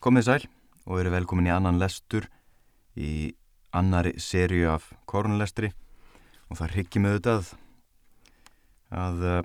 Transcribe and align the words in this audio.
Komið 0.00 0.24
sæl 0.24 0.44
og 0.88 0.96
eru 0.96 1.10
velkomin 1.12 1.50
í 1.50 1.50
annan 1.52 1.76
lestur 1.76 2.24
í 2.96 3.34
annari 3.76 4.14
sériu 4.16 4.70
af 4.72 4.86
korunlestri 5.04 5.68
og 6.48 6.56
það 6.56 6.70
hryggir 6.72 7.02
mig 7.04 7.12
auðvitað 7.12 7.50
að 8.96 9.26
uh, 9.28 9.42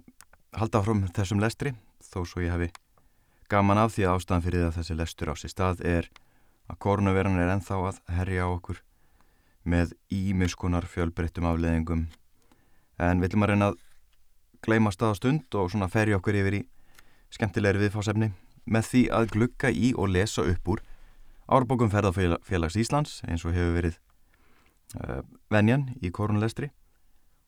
halda 0.55 0.79
áfram 0.79 1.01
þessum 1.17 1.41
lestri 1.43 1.73
þó 2.07 2.21
svo 2.23 2.45
ég 2.45 2.55
hefi 2.55 2.69
gaman 3.51 3.81
af 3.83 3.97
því 3.97 4.05
að 4.07 4.15
ástæðan 4.21 4.45
fyrir 4.45 4.63
að 4.69 4.77
þessi 4.77 4.97
lestur 5.01 5.33
á 5.33 5.35
sér 5.35 5.51
stað 5.51 5.83
er 5.91 6.07
að 6.71 6.79
korunaveran 6.87 7.35
er 7.43 7.51
enþá 7.57 7.81
að 7.89 7.99
herja 8.15 8.47
á 8.47 8.55
okkur 8.55 8.79
með 9.67 9.91
ímiskunar 10.07 10.87
fjölbreyttum 10.87 11.51
afleðingum 11.51 12.07
en 12.95 13.19
við 13.19 13.27
viljum 13.27 13.43
að 13.43 13.53
reyna 13.53 13.69
að 13.73 13.83
gleima 14.63 14.95
staðastund 14.95 15.59
og 15.59 15.67
svona 15.75 15.91
ferja 15.91 16.23
okkur 16.23 16.39
yfir 16.39 16.61
í 16.63 16.65
skemmtilegri 17.35 17.83
viðfásefni 17.83 18.31
með 18.65 18.89
því 18.91 19.03
að 19.13 19.31
glukka 19.35 19.71
í 19.71 19.93
og 19.93 20.11
lesa 20.13 20.45
upp 20.45 20.73
úr 20.73 20.81
árbókum 21.45 21.91
ferðarfélags 21.93 22.77
Íslands 22.81 23.19
eins 23.29 23.45
og 23.45 23.53
hefur 23.53 23.75
verið 23.77 23.99
uh, 25.01 25.21
venjan 25.53 25.91
í 26.01 26.11
korunlestri 26.13 26.71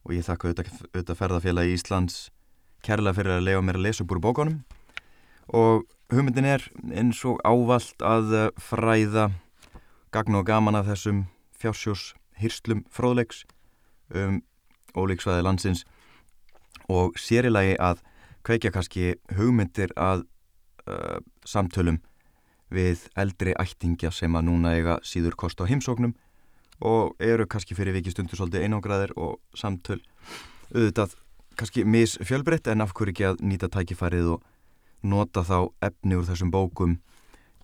og 0.05 0.13
ég 0.15 0.25
þakka 0.27 0.53
auðvitað 0.53 1.19
ferðarfélagi 1.19 1.77
Íslands 1.77 2.27
kærlega 2.85 3.17
fyrir 3.17 3.37
að 3.37 3.47
lega 3.47 3.63
mér 3.65 3.79
að 3.79 3.87
lesa 3.87 4.05
upp 4.05 4.13
úr 4.13 4.21
bókunum. 4.23 4.61
Og 5.47 5.87
hugmyndin 6.13 6.47
er 6.47 6.63
eins 6.93 7.23
og 7.27 7.41
ávalt 7.47 8.03
að 8.05 8.33
uh, 8.35 8.47
fræða 8.61 9.31
gagn 10.13 10.37
og 10.39 10.47
gaman 10.47 10.77
af 10.77 10.87
þessum 10.91 11.25
fjársjós 11.57 12.13
hýrslum 12.37 12.85
fróðleiks 12.93 13.43
um 14.13 14.41
ólíksvæði 14.95 15.43
landsins. 15.43 15.83
Og 16.87 17.17
sérilagi 17.19 17.75
að 17.81 18.03
kveikja 18.47 18.71
kannski 18.71 19.15
hugmyndir 19.35 19.91
að 19.99 20.27
uh, 20.87 21.19
samtölum 21.45 21.99
við 22.73 23.05
eldri 23.15 23.53
ættingja 23.59 24.11
sem 24.11 24.35
að 24.35 24.49
núna 24.49 24.73
eiga 24.75 24.97
síður 25.03 25.37
kost 25.39 25.61
á 25.63 25.69
heimsóknum 25.69 26.15
og 26.83 27.15
eru 27.23 27.47
kannski 27.49 27.77
fyrir 27.77 27.95
viki 27.95 28.11
stundur 28.11 28.37
svolítið 28.37 28.67
einangraðir 28.67 29.13
og 29.15 29.39
samtöl 29.55 30.01
auðvitað 30.73 31.15
kannski 31.57 31.85
mis 31.87 32.17
fjölbreytt 32.21 32.67
en 32.69 32.83
af 32.85 32.93
hverju 32.93 33.13
ekki 33.15 33.27
að 33.31 33.41
nýta 33.41 33.69
tækifærið 33.73 34.35
og 34.35 34.43
nota 35.01 35.43
þá 35.45 35.71
efni 35.87 36.17
úr 36.17 36.27
þessum 36.27 36.51
bókum 36.53 36.97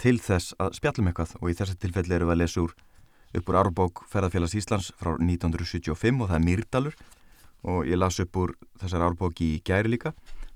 til 0.01 0.17
þess 0.21 0.55
að 0.61 0.77
spjallum 0.79 1.09
eitthvað? 1.11 1.35
Og 1.41 1.51
í 1.51 1.57
þessi 1.57 1.77
tilfelli 1.81 2.15
eru 2.15 2.29
við 2.29 2.35
að 2.35 2.41
lesa 2.41 2.63
úr 2.63 2.73
upp 3.37 3.49
úr 3.49 3.59
árbók 3.59 4.03
Ferðarfélags 4.09 4.55
Íslands 4.57 4.91
frá 4.97 5.13
1975 5.17 6.21
og 6.21 6.29
það 6.29 6.39
er 6.39 6.45
Myrdalur 6.47 6.97
og 7.63 7.85
ég 7.89 7.99
las 7.99 8.19
upp 8.23 8.39
úr 8.39 8.55
þessar 8.81 9.05
árbóki 9.07 9.53
í 9.55 9.61
gæri 9.65 9.93
líka 9.93 10.13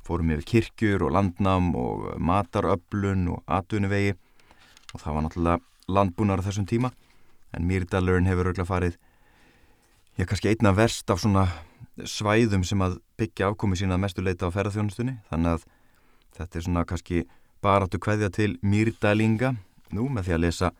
fórum 0.07 0.31
yfir 0.33 0.47
kirkjur 0.51 1.07
og 1.07 1.13
landnám 1.15 1.73
og 1.75 2.07
mataröflun 2.17 3.27
og 3.33 3.43
atvinnuvegi. 3.45 4.15
Og 4.93 5.03
það 5.03 5.13
var 5.17 5.25
náttúrulega 5.25 5.59
landbúnar 5.87 6.41
á 6.41 6.47
þessum 6.47 6.67
tíma. 6.69 6.91
En 7.53 7.67
Myrdalurinn 7.67 8.27
hefur 8.29 8.51
örgla 8.51 8.67
farið 8.67 8.97
ég 10.17 10.25
er 10.25 10.29
kannski 10.29 10.49
einna 10.49 10.73
verst 10.73 11.09
af 11.13 11.19
svona 11.21 11.45
svæðum 12.01 12.63
sem 12.65 12.81
að 12.81 12.97
byggja 13.21 13.51
afkomi 13.51 13.77
sína 13.77 13.99
mestu 14.01 14.23
leita 14.25 14.49
á 14.49 14.53
ferðarþjónustunni 14.53 15.13
þannig 15.29 15.57
að 15.57 15.65
þetta 16.37 16.57
er 16.57 16.65
svona 16.65 16.85
kannski 16.89 17.23
baráttu 17.61 17.99
kveðja 18.01 18.31
til 18.33 18.55
Myrdalinga 18.65 19.53
nú 19.93 20.07
með 20.09 20.27
því 20.27 20.35
að 20.35 20.43
lesa 20.45 20.71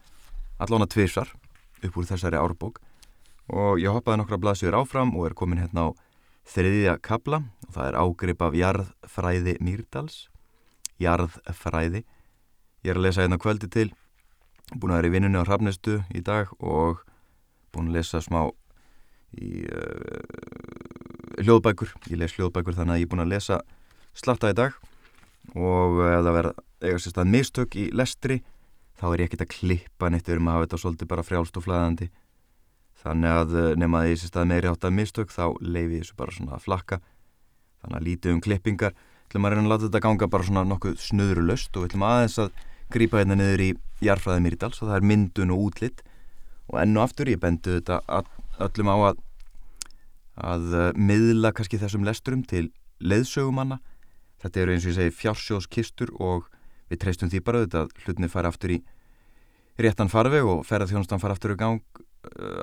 allána 0.57 0.89
tvísar 0.89 1.29
upp 1.85 1.97
úr 1.97 2.09
þessari 2.09 2.39
árbók. 2.39 2.81
Og 3.53 3.77
ég 3.79 3.93
hoppaði 3.93 4.23
nokkra 4.23 4.41
blaðsjur 4.41 4.75
áfram 4.75 5.13
og 5.15 5.29
er 5.29 5.37
komin 5.37 5.61
hérna 5.61 5.87
á 5.87 5.95
þriðja 6.47 6.97
kabla 7.03 7.41
og 7.67 7.73
það 7.75 7.89
er 7.89 7.97
ágrip 8.01 8.43
af 8.45 8.57
jarðfræði 8.57 9.55
Mýrdals. 9.63 10.27
Jarðfræði. 11.01 12.03
Ég 12.85 12.93
er 12.93 12.99
að 12.99 13.07
lesa 13.07 13.23
hérna 13.23 13.39
kvöldi 13.41 13.69
til. 13.71 13.89
Búin 14.75 14.93
að 14.93 15.01
vera 15.01 15.09
í 15.09 15.13
vinnunni 15.15 15.39
á 15.39 15.47
Hrafnestu 15.47 16.01
í 16.15 16.21
dag 16.25 16.51
og 16.59 17.03
búin 17.75 17.91
að 17.91 17.99
lesa 17.99 18.21
smá 18.23 18.47
í 19.37 19.63
uh, 19.67 21.41
hljóðbækur. 21.43 21.93
Ég 22.11 22.21
les 22.21 22.35
hljóðbækur 22.37 22.77
þannig 22.77 22.95
að 22.95 23.01
ég 23.01 23.07
er 23.07 23.11
búin 23.13 23.25
að 23.25 23.33
lesa 23.35 23.61
slatta 24.17 24.51
í 24.53 24.57
dag. 24.57 24.77
Og 25.55 26.01
ef 26.03 26.21
það 26.25 26.37
verða 26.39 26.53
eiga 26.83 27.01
sérstað 27.01 27.33
mistök 27.33 27.77
í 27.79 27.89
lestri 27.95 28.41
þá 28.97 29.05
er 29.11 29.21
ég 29.21 29.29
ekkert 29.29 29.45
að 29.45 29.53
klippa 29.55 30.09
neitt. 30.11 30.27
Við 30.27 30.37
erum 30.37 30.49
að 30.49 30.57
hafa 30.57 30.67
þetta 30.67 30.81
svolítið 30.83 31.11
bara 31.11 31.27
frjálst 31.27 31.59
og 31.59 31.67
flæðandi 31.67 32.09
þannig 33.03 33.35
að 33.41 33.57
eh, 33.57 33.69
nema 33.79 34.05
ég 34.07 34.21
sé 34.21 34.31
stað 34.31 34.49
meiri 34.51 34.71
átt 34.71 34.87
að 34.87 34.97
mistök 34.97 35.33
þá 35.33 35.45
leifi 35.61 36.01
þessu 36.01 36.17
bara 36.17 36.35
svona 36.35 36.57
að 36.57 36.65
flakka. 36.65 37.01
Þannig 37.83 37.99
að 37.99 38.07
lítið 38.07 38.33
um 38.33 38.41
klippingar. 38.43 38.97
Ætlum 39.27 39.47
að 39.47 39.53
reyna 39.53 39.65
að 39.65 39.71
láta 39.73 39.85
þetta 39.87 40.03
ganga 40.07 40.31
bara 40.31 40.47
svona 40.47 40.65
nokkuð 40.67 40.97
snöðrulöst 41.03 41.77
og 41.77 41.87
ætlum 41.89 42.07
aðeins 42.07 42.37
að 42.41 42.51
grýpa 42.93 43.21
hérna 43.21 43.35
niður 43.35 43.63
í 43.65 43.69
jarfræði 44.05 44.43
Myrdals 44.45 44.81
og 44.81 44.89
það 44.89 44.97
er 44.97 45.07
myndun 45.11 45.53
og 45.53 45.63
útlitt 45.67 46.03
og 46.71 46.79
enn 46.81 46.95
og 46.95 47.03
aftur 47.03 47.31
ég 47.31 47.41
bendu 47.41 47.79
þetta 47.79 48.21
öllum 48.63 48.91
á 48.91 48.97
að 49.11 49.23
að 50.37 50.73
eh, 50.77 50.91
miðla 50.93 51.51
kannski 51.55 51.79
þessum 51.81 52.05
lesturum 52.05 52.43
til 52.45 52.69
leðsögumanna 53.01 53.79
þetta 54.43 54.61
eru 54.61 54.75
eins 54.75 54.85
og 54.85 54.93
ég 54.93 54.99
segi 54.99 55.15
fjársjóskistur 55.17 56.13
og 56.21 56.45
við 56.91 57.01
treystum 57.01 57.31
því 57.31 57.41
bara 57.45 57.63
auðvitað 57.63 57.87
að 57.87 58.05
hlutinni 58.05 58.29
fara 58.31 58.51
aftur 58.53 58.75
í 58.75 58.81
réttan 59.81 60.11
farveg 60.13 60.45
og 60.45 60.63
ferðarþjónustan 60.69 61.21
fara 61.21 61.35
aftur 61.35 61.55
í 61.55 61.59
gang 61.59 62.03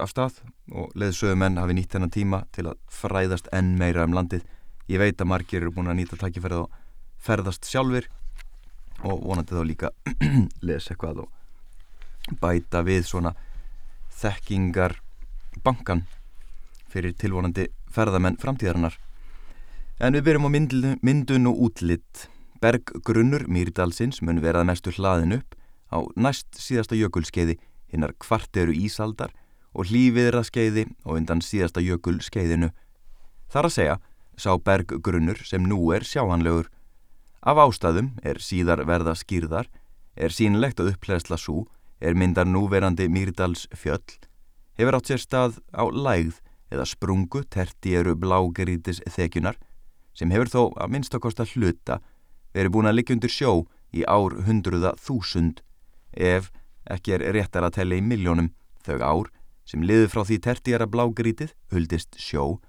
af 0.00 0.10
stað 0.12 0.40
og 0.72 0.92
leðsögum 0.98 1.40
menn 1.42 1.60
hafi 1.60 1.76
nýtt 1.76 1.94
þennan 1.94 2.12
tíma 2.14 2.42
til 2.54 2.68
að 2.70 2.80
fræðast 2.92 3.48
enn 3.52 3.74
meira 3.80 4.04
um 4.06 4.16
landið. 4.16 4.44
Ég 4.88 5.00
veit 5.00 5.20
að 5.20 5.30
margir 5.30 5.62
eru 5.62 5.72
búin 5.74 5.90
að 5.92 6.00
nýta 6.00 6.18
takkifærið 6.20 6.64
og 6.64 6.76
ferðast 7.24 7.68
sjálfur 7.68 8.08
og 9.04 9.24
vonandi 9.24 9.56
þá 9.56 9.64
líka 9.66 9.90
lesa 10.66 10.94
eitthvað 10.94 11.24
og 11.24 12.36
bæta 12.40 12.84
við 12.84 13.08
svona 13.08 13.34
þekkingar 14.20 14.98
bankan 15.64 16.04
fyrir 16.92 17.16
tilvonandi 17.18 17.68
ferðamenn 17.94 18.38
framtíðarinnar. 18.40 18.96
En 20.00 20.16
við 20.16 20.26
byrjum 20.28 20.48
á 20.48 20.54
myndun 21.04 21.50
og 21.50 21.60
útlitt 21.68 22.28
Berggrunnur 22.62 23.44
Mýrdalsins 23.50 24.22
mun 24.24 24.40
verað 24.42 24.68
mestu 24.70 24.92
hlaðin 24.94 25.38
upp 25.38 25.56
á 25.92 26.00
næst 26.16 26.56
síðasta 26.58 26.96
jökulskeiði. 26.96 27.58
Hinnar 27.92 28.14
kvarteru 28.18 28.74
Ísaldar 28.74 29.34
og 29.74 29.90
hlýviðraskeiði 29.90 30.86
og 31.04 31.18
undan 31.18 31.42
síðasta 31.44 31.82
jökulskeiðinu. 31.84 32.70
Þar 33.50 33.68
að 33.68 33.74
segja 33.76 33.96
sá 34.38 34.54
berggrunnur 34.58 35.40
sem 35.46 35.66
nú 35.66 35.90
er 35.94 36.06
sjáhanlegur. 36.06 36.70
Af 37.44 37.60
ástæðum 37.60 38.14
er 38.24 38.40
síðar 38.40 38.84
verða 38.88 39.14
skýrðar, 39.18 39.68
er 40.16 40.32
sínlegt 40.32 40.80
að 40.80 40.94
uppleðsla 40.94 41.38
svo, 41.38 41.66
er 42.00 42.16
myndar 42.16 42.48
núverandi 42.48 43.08
Mýrdals 43.10 43.66
fjöll, 43.74 44.18
hefur 44.78 44.98
átt 44.98 45.10
sér 45.10 45.22
stað 45.22 45.60
á 45.74 45.84
lægð 45.86 46.40
eða 46.72 46.86
sprungu 46.88 47.44
terti 47.50 47.94
eru 47.98 48.16
blágerítis 48.18 49.00
þekjunar 49.14 49.58
sem 50.16 50.32
hefur 50.34 50.50
þó 50.50 50.62
að 50.80 50.92
minnstakosta 50.94 51.46
hluta 51.54 52.00
verið 52.54 52.74
búin 52.74 52.90
að 52.90 52.98
liggja 52.98 53.16
undir 53.16 53.32
sjó 53.32 53.52
í 53.94 54.04
ár 54.06 54.36
hundruða 54.46 54.94
þúsund 54.98 55.62
ef 56.12 56.50
ekki 56.90 57.16
er 57.16 57.26
réttar 57.34 57.66
að 57.66 57.78
tella 57.78 57.98
í 57.98 58.04
miljónum 58.04 58.52
þau 58.86 58.98
ár 59.02 59.30
sem 59.64 59.82
liður 59.82 60.12
frá 60.12 60.22
því 60.28 60.38
tertjara 60.44 60.86
blágrítið 60.90 61.54
huldist 61.72 62.16
sjó 62.20 62.60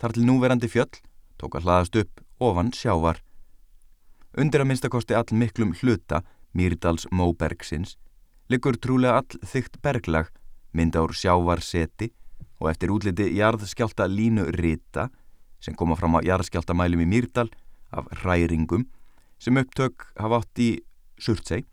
þar 0.00 0.14
til 0.16 0.26
núverandi 0.26 0.70
fjöll 0.70 1.00
tók 1.38 1.58
að 1.58 1.66
hlaðast 1.66 1.98
upp 2.00 2.22
ofan 2.42 2.72
sjávar. 2.74 3.20
Undir 4.38 4.62
að 4.62 4.70
minnstakosti 4.70 5.16
all 5.18 5.30
miklum 5.34 5.74
hluta 5.80 6.22
Mýrdals 6.56 7.06
Móbergsins 7.12 7.96
liggur 8.48 8.78
trúlega 8.80 9.20
all 9.20 9.40
þygt 9.44 9.80
berglag 9.84 10.30
mynda 10.72 11.02
úr 11.04 11.14
sjávarseti 11.16 12.12
og 12.58 12.70
eftir 12.72 12.92
útliti 12.94 13.28
jarðskjálta 13.36 14.08
línu 14.10 14.48
rita 14.56 15.08
sem 15.60 15.74
koma 15.74 15.96
fram 15.98 16.18
á 16.18 16.24
jarðskjáltamælum 16.26 17.02
í 17.04 17.08
Mýrdal 17.10 17.48
af 17.90 18.08
hræringum 18.22 18.86
sem 19.38 19.58
upptök 19.58 20.08
hafa 20.18 20.42
átt 20.42 20.62
í 20.62 20.70
Surtsey 21.18 21.64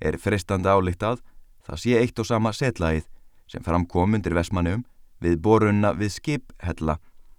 er 0.00 0.18
frestandi 0.20 0.70
álíkt 0.70 1.02
að 1.06 1.22
það 1.66 1.82
sé 1.82 1.98
eitt 1.98 2.20
og 2.20 2.28
sama 2.28 2.52
setlaðið 2.54 3.06
sem 3.50 3.64
framkom 3.64 4.16
undir 4.18 4.34
Vesmanum 4.36 4.84
við 5.24 5.40
borunna 5.42 5.92
við 5.96 6.14
skiphella 6.18 6.98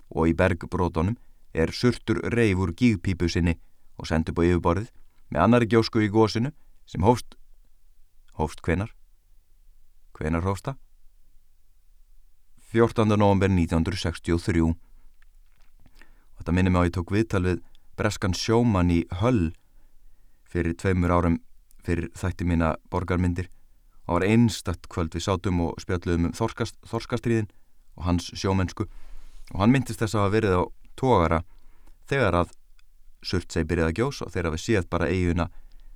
og 0.09 0.29
í 0.29 0.35
bergbrótonum 0.37 1.17
er 1.53 1.71
surtur 1.71 2.21
reyfur 2.33 2.73
gígpípu 2.75 3.29
sinni 3.31 3.57
og 3.97 4.09
sendur 4.09 4.35
búið 4.37 4.55
yfirborðið 4.55 4.91
með 5.31 5.43
annari 5.45 5.69
gjósku 5.71 6.03
í 6.03 6.11
gósinu 6.11 6.51
sem 6.85 7.03
hófst 7.05 7.37
hófst 8.35 8.61
hvenar? 8.61 8.91
Hvenar 10.15 10.43
hófsta? 10.43 10.75
14. 12.71 13.07
november 13.15 13.49
1963 13.51 14.63
og 14.65 14.75
þetta 16.39 16.55
minnum 16.55 16.75
á 16.75 16.79
að 16.83 16.89
ég 16.89 16.95
tók 16.97 17.13
viðtal 17.15 17.43
við 17.45 17.61
breskan 17.95 18.35
sjóman 18.35 18.91
í 18.91 19.05
Höll 19.21 19.53
fyrir 20.51 20.75
tveimur 20.75 21.13
árum 21.15 21.37
fyrir 21.85 22.09
þætti 22.17 22.47
mína 22.49 22.75
borgarmyndir 22.91 23.47
og 24.05 24.19
var 24.19 24.27
einstatt 24.27 24.89
kvöld 24.91 25.15
við 25.15 25.25
sátum 25.25 25.61
og 25.65 25.81
spjalluðum 25.81 26.29
um 26.29 26.35
þorskast, 26.37 26.77
þorskastriðin 26.85 27.49
og 27.97 28.05
hans 28.05 28.29
sjómennsku 28.37 28.85
og 28.85 29.59
hann 29.61 29.73
myndist 29.73 30.01
þess 30.01 30.15
að 30.15 30.25
hafa 30.25 30.35
verið 30.35 30.57
á 30.57 30.63
tógara 30.99 31.41
þegar 32.09 32.39
að 32.43 32.53
Surtsey 33.25 33.65
byrjaði 33.65 33.93
að 33.93 33.99
gjós 33.99 34.21
og 34.21 34.33
þegar 34.33 34.53
við 34.53 34.63
séð 34.65 34.89
bara 34.91 35.09
eiguna 35.09 35.49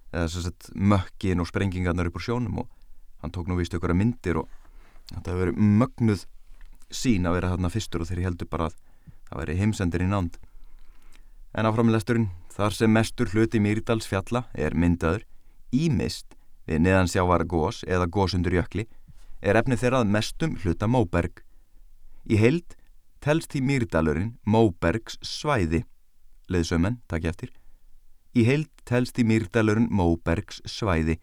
eða 0.10 0.42
að 0.50 0.70
mökkin 0.74 1.44
og 1.44 1.50
sprengingarnar 1.50 2.10
upp 2.10 2.18
úr 2.18 2.26
sjónum 2.26 2.64
og 2.64 2.70
hann 3.22 3.34
tók 3.36 3.50
nú 3.50 3.60
vist 3.60 3.76
ykkur 3.78 3.94
að 3.94 4.02
myndir 4.02 4.42
og 4.42 4.50
þetta 5.12 5.32
hefur 5.32 5.44
verið 5.44 5.60
mögnuð 5.84 6.26
sín 6.90 7.30
að 7.30 7.38
vera 7.38 7.52
þarna 7.54 7.74
fyrstur 7.74 8.04
og 8.04 8.10
þeir 8.10 8.24
heldur 8.26 8.50
bara 8.50 8.70
að 8.70 8.78
það 9.30 9.42
væri 9.44 9.58
heimsendir 9.60 10.06
í 10.06 10.10
nánd. 10.10 10.40
En 11.54 11.70
áframlesturinn, 11.70 12.30
þar 12.54 12.76
sem 12.78 12.94
mestur 12.94 13.30
hluti 13.34 13.62
Mýrdals 13.62 14.08
fjalla 14.10 14.44
er 14.58 14.74
myndaður, 14.78 15.26
ímist 15.74 16.39
við 16.70 16.84
neðan 16.86 17.10
sjávar 17.10 17.46
gós 17.50 17.82
eða 17.90 18.10
gósundur 18.14 18.54
jökli, 18.54 18.86
er 19.42 19.58
efnið 19.58 19.82
þeirrað 19.84 20.12
mestum 20.14 20.58
hluta 20.62 20.88
Móberg. 20.88 21.42
Í 22.30 22.38
heild 22.38 22.76
telst 23.24 23.54
því 23.54 23.64
Mýrdalurinn 23.66 24.36
Móbergs 24.46 25.18
svæði, 25.26 25.84
leðsömen, 26.52 27.00
takk 27.10 27.26
ég 27.26 27.34
eftir. 27.34 27.54
Í 28.38 28.46
heild 28.46 28.70
telst 28.86 29.18
því 29.18 29.26
Mýrdalurinn 29.32 29.90
Móbergs 29.90 30.62
svæði, 30.70 31.18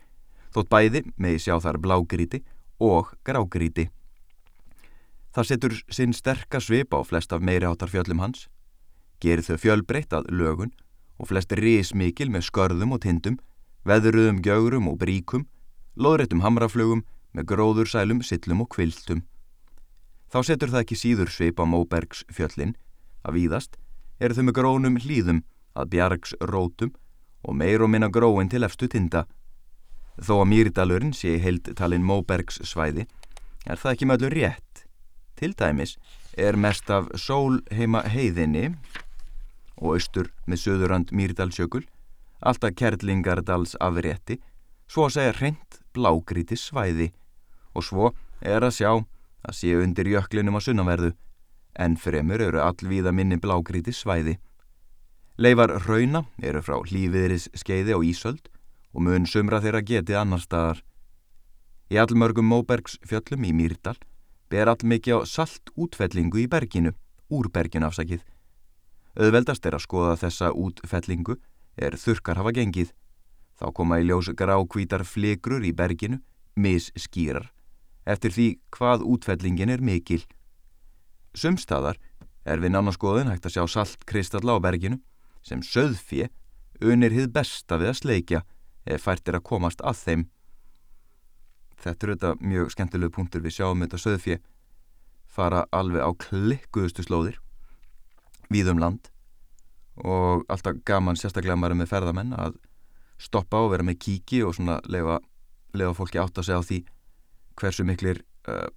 þótt 0.51 0.73
bæði 0.73 1.05
með 1.17 1.39
sjá 1.47 1.55
þar 1.63 1.79
blágríti 1.85 2.43
og 2.83 3.15
grágríti. 3.25 3.91
Það 5.37 5.49
setur 5.51 5.75
sinn 5.93 6.17
sterkar 6.17 6.65
svip 6.65 6.97
á 6.97 7.01
flest 7.05 7.33
af 7.37 7.45
meiri 7.45 7.69
áttar 7.69 7.93
fjöllum 7.93 8.23
hans, 8.25 8.49
gerir 9.21 9.45
þau 9.45 9.61
fjölbreytt 9.61 10.17
að 10.17 10.31
lögun 10.33 10.73
og 11.21 11.31
flest 11.31 11.53
rismikil 11.57 12.31
með 12.33 12.49
skörðum 12.49 12.97
og 12.97 13.05
tindum, 13.05 13.37
veðruðum 13.87 14.43
gjögurum 14.43 14.91
og 14.91 14.99
bríkum, 15.01 15.47
loðréttum 15.97 16.43
hamraflögum 16.43 17.05
með 17.37 17.49
gróðursælum, 17.53 18.23
sillum 18.25 18.65
og 18.65 18.71
kviltum. 18.75 19.23
Þá 20.33 20.39
setur 20.51 20.73
það 20.73 20.83
ekki 20.83 20.99
síður 20.99 21.31
svip 21.31 21.61
á 21.63 21.65
Móbergs 21.65 22.25
fjöllin, 22.33 22.75
að 23.23 23.39
víðast 23.39 23.79
eru 24.21 24.35
þau 24.35 24.45
með 24.49 24.57
grónum 24.59 24.99
hlýðum 25.01 25.43
að 25.77 25.91
bjargs 25.95 26.35
rótum 26.41 26.93
og 27.47 27.55
meir 27.55 27.85
og 27.85 27.93
minna 27.93 28.09
gróin 28.11 28.51
til 28.51 28.65
efstu 28.67 28.89
tinda. 28.91 29.27
Þó 30.17 30.41
að 30.41 30.51
Mýrdalurinn 30.51 31.15
sé 31.15 31.37
heild 31.43 31.69
talin 31.77 32.05
Móbergs 32.07 32.59
svæði, 32.65 33.07
er 33.67 33.79
það 33.79 33.93
ekki 33.93 34.09
með 34.09 34.19
öllu 34.19 34.33
rétt. 34.35 34.87
Til 35.37 35.53
dæmis 35.53 35.97
er 36.37 36.57
mest 36.57 36.89
af 36.91 37.11
sól 37.21 37.61
heima 37.71 38.03
heiðinni 38.09 38.71
og 39.77 39.99
austur 39.99 40.33
með 40.49 40.63
söðurand 40.65 41.13
Mýrdalsjökul, 41.13 41.85
alltaf 42.41 42.75
Kerlingardals 42.77 43.77
afrétti, 43.81 44.41
svo 44.89 45.07
að 45.07 45.17
segja 45.17 45.37
reynd 45.41 45.79
blágríti 45.97 46.57
svæði 46.59 47.11
og 47.77 47.85
svo 47.85 48.11
er 48.41 48.65
að 48.65 48.77
sjá 48.79 48.91
að 49.47 49.57
sé 49.59 49.77
undir 49.79 50.09
jöklinum 50.11 50.59
á 50.59 50.61
sunnaverðu, 50.65 51.13
en 51.77 51.97
fremur 52.01 52.41
eru 52.41 52.61
allvíða 52.63 53.13
minni 53.13 53.37
blágríti 53.41 53.93
svæði. 53.93 54.39
Leifar 55.37 55.75
rauna 55.85 56.25
eru 56.41 56.63
frá 56.65 56.79
hlýviðris 56.81 57.51
skeiði 57.55 57.95
og 57.97 58.07
ísöld 58.09 58.49
og 58.97 59.05
mun 59.05 59.27
sumra 59.29 59.61
þeirra 59.61 59.83
getið 59.85 60.21
annar 60.23 60.41
staðar. 60.41 60.81
Í 61.93 62.01
allmörgum 62.01 62.49
Móbergs 62.49 62.97
fjöllum 63.05 63.45
í 63.45 63.53
Mýrdal 63.53 63.99
ber 64.51 64.71
all 64.73 64.81
mikið 64.83 65.21
á 65.21 65.29
salt 65.29 65.71
útfellingu 65.77 66.41
í 66.41 66.49
berginu, 66.49 66.95
úr 67.29 67.51
berginu 67.53 67.91
afsakið. 67.91 68.25
Öðveldast 69.17 69.67
er 69.67 69.77
að 69.77 69.85
skoða 69.85 70.17
þessa 70.25 70.51
útfellingu 70.57 71.37
er 71.77 71.97
þurkar 72.01 72.41
hafa 72.41 72.55
gengið. 72.57 72.93
Þá 73.57 73.67
koma 73.77 74.01
í 74.01 74.07
ljós 74.09 74.33
grákvítar 74.37 75.05
flikrur 75.09 75.65
í 75.65 75.73
berginu, 75.77 76.21
misskýrar, 76.57 77.51
eftir 78.05 78.33
því 78.33 78.49
hvað 78.73 79.05
útfellingin 79.05 79.73
er 79.73 79.85
mikil. 79.85 80.23
Sumstaðar 81.37 82.01
er 82.45 82.61
við 82.63 82.75
nánarskoðun 82.75 83.33
hægt 83.33 83.49
að 83.49 83.57
sjá 83.57 83.65
saltkristalla 83.77 84.57
á 84.57 84.65
berginu 84.65 85.01
sem 85.45 85.63
söðfje 85.65 86.29
unir 86.85 87.13
hið 87.13 87.33
besta 87.33 87.79
við 87.81 87.93
að 87.93 88.01
sleikja 88.01 88.43
ef 88.87 89.07
fært 89.09 89.29
er 89.29 89.41
að 89.41 89.49
komast 89.49 89.83
að 89.85 90.03
þeim. 90.05 90.27
Þetta 91.77 92.07
er 92.07 92.13
auðvitað 92.13 92.45
mjög 92.53 92.71
skemmtilegu 92.73 93.17
punktur 93.17 93.45
við 93.45 93.57
sjáum 93.59 93.83
þetta 93.85 94.01
söðfje 94.01 94.39
fara 95.37 95.67
alveg 95.75 96.05
á 96.05 96.11
klikkuðustu 96.17 97.05
slóðir 97.05 97.41
víðum 98.53 98.81
land 98.81 99.11
og 100.05 100.45
alltaf 100.53 100.81
gaman 100.85 101.17
sérstaklega 101.17 101.57
maður 101.57 101.81
með 101.81 101.93
ferðamenn 101.93 102.35
að 102.37 102.59
stoppa 103.21 103.63
og 103.65 103.73
vera 103.73 103.87
með 103.87 104.01
kíki 104.05 104.43
og 104.45 104.57
svona 104.57 104.79
lefa, 104.93 105.21
lefa 105.77 105.97
fólki 105.97 106.21
átt 106.21 106.41
að 106.41 106.49
segja 106.49 106.61
á 106.61 106.69
því 106.69 106.81
hversu 107.57 107.87
miklir 107.89 108.21
uh, 108.51 108.69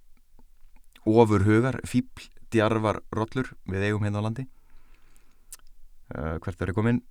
ofurhugar, 1.04 1.80
fíbl, 1.84 2.30
djarvar 2.50 3.02
rollur 3.12 3.52
við 3.68 3.90
eigum 3.90 4.06
hérna 4.06 4.24
á 4.24 4.26
landi. 4.26 4.46
Uh, 6.10 6.38
hvert 6.40 6.62
er 6.64 6.72
komin 6.74 7.02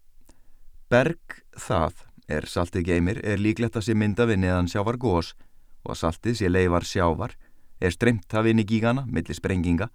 Berg 0.90 1.44
það 1.54 2.02
er 2.30 2.48
saltið 2.50 2.88
geymir 2.88 3.20
er 3.26 3.38
líklegt 3.42 3.78
að 3.78 3.86
sé 3.86 3.96
mynda 3.98 4.26
við 4.30 4.42
neðan 4.42 4.70
sjávar 4.70 4.98
gós 5.02 5.36
og 5.86 5.94
að 5.94 6.02
saltið 6.02 6.40
sé 6.40 6.50
leifar 6.50 6.86
sjávar 6.86 7.36
er 7.80 7.94
streymt 7.94 8.34
af 8.34 8.50
inn 8.50 8.62
í 8.62 8.66
gígana 8.68 9.06
millir 9.08 9.38
sprenginga 9.38 9.90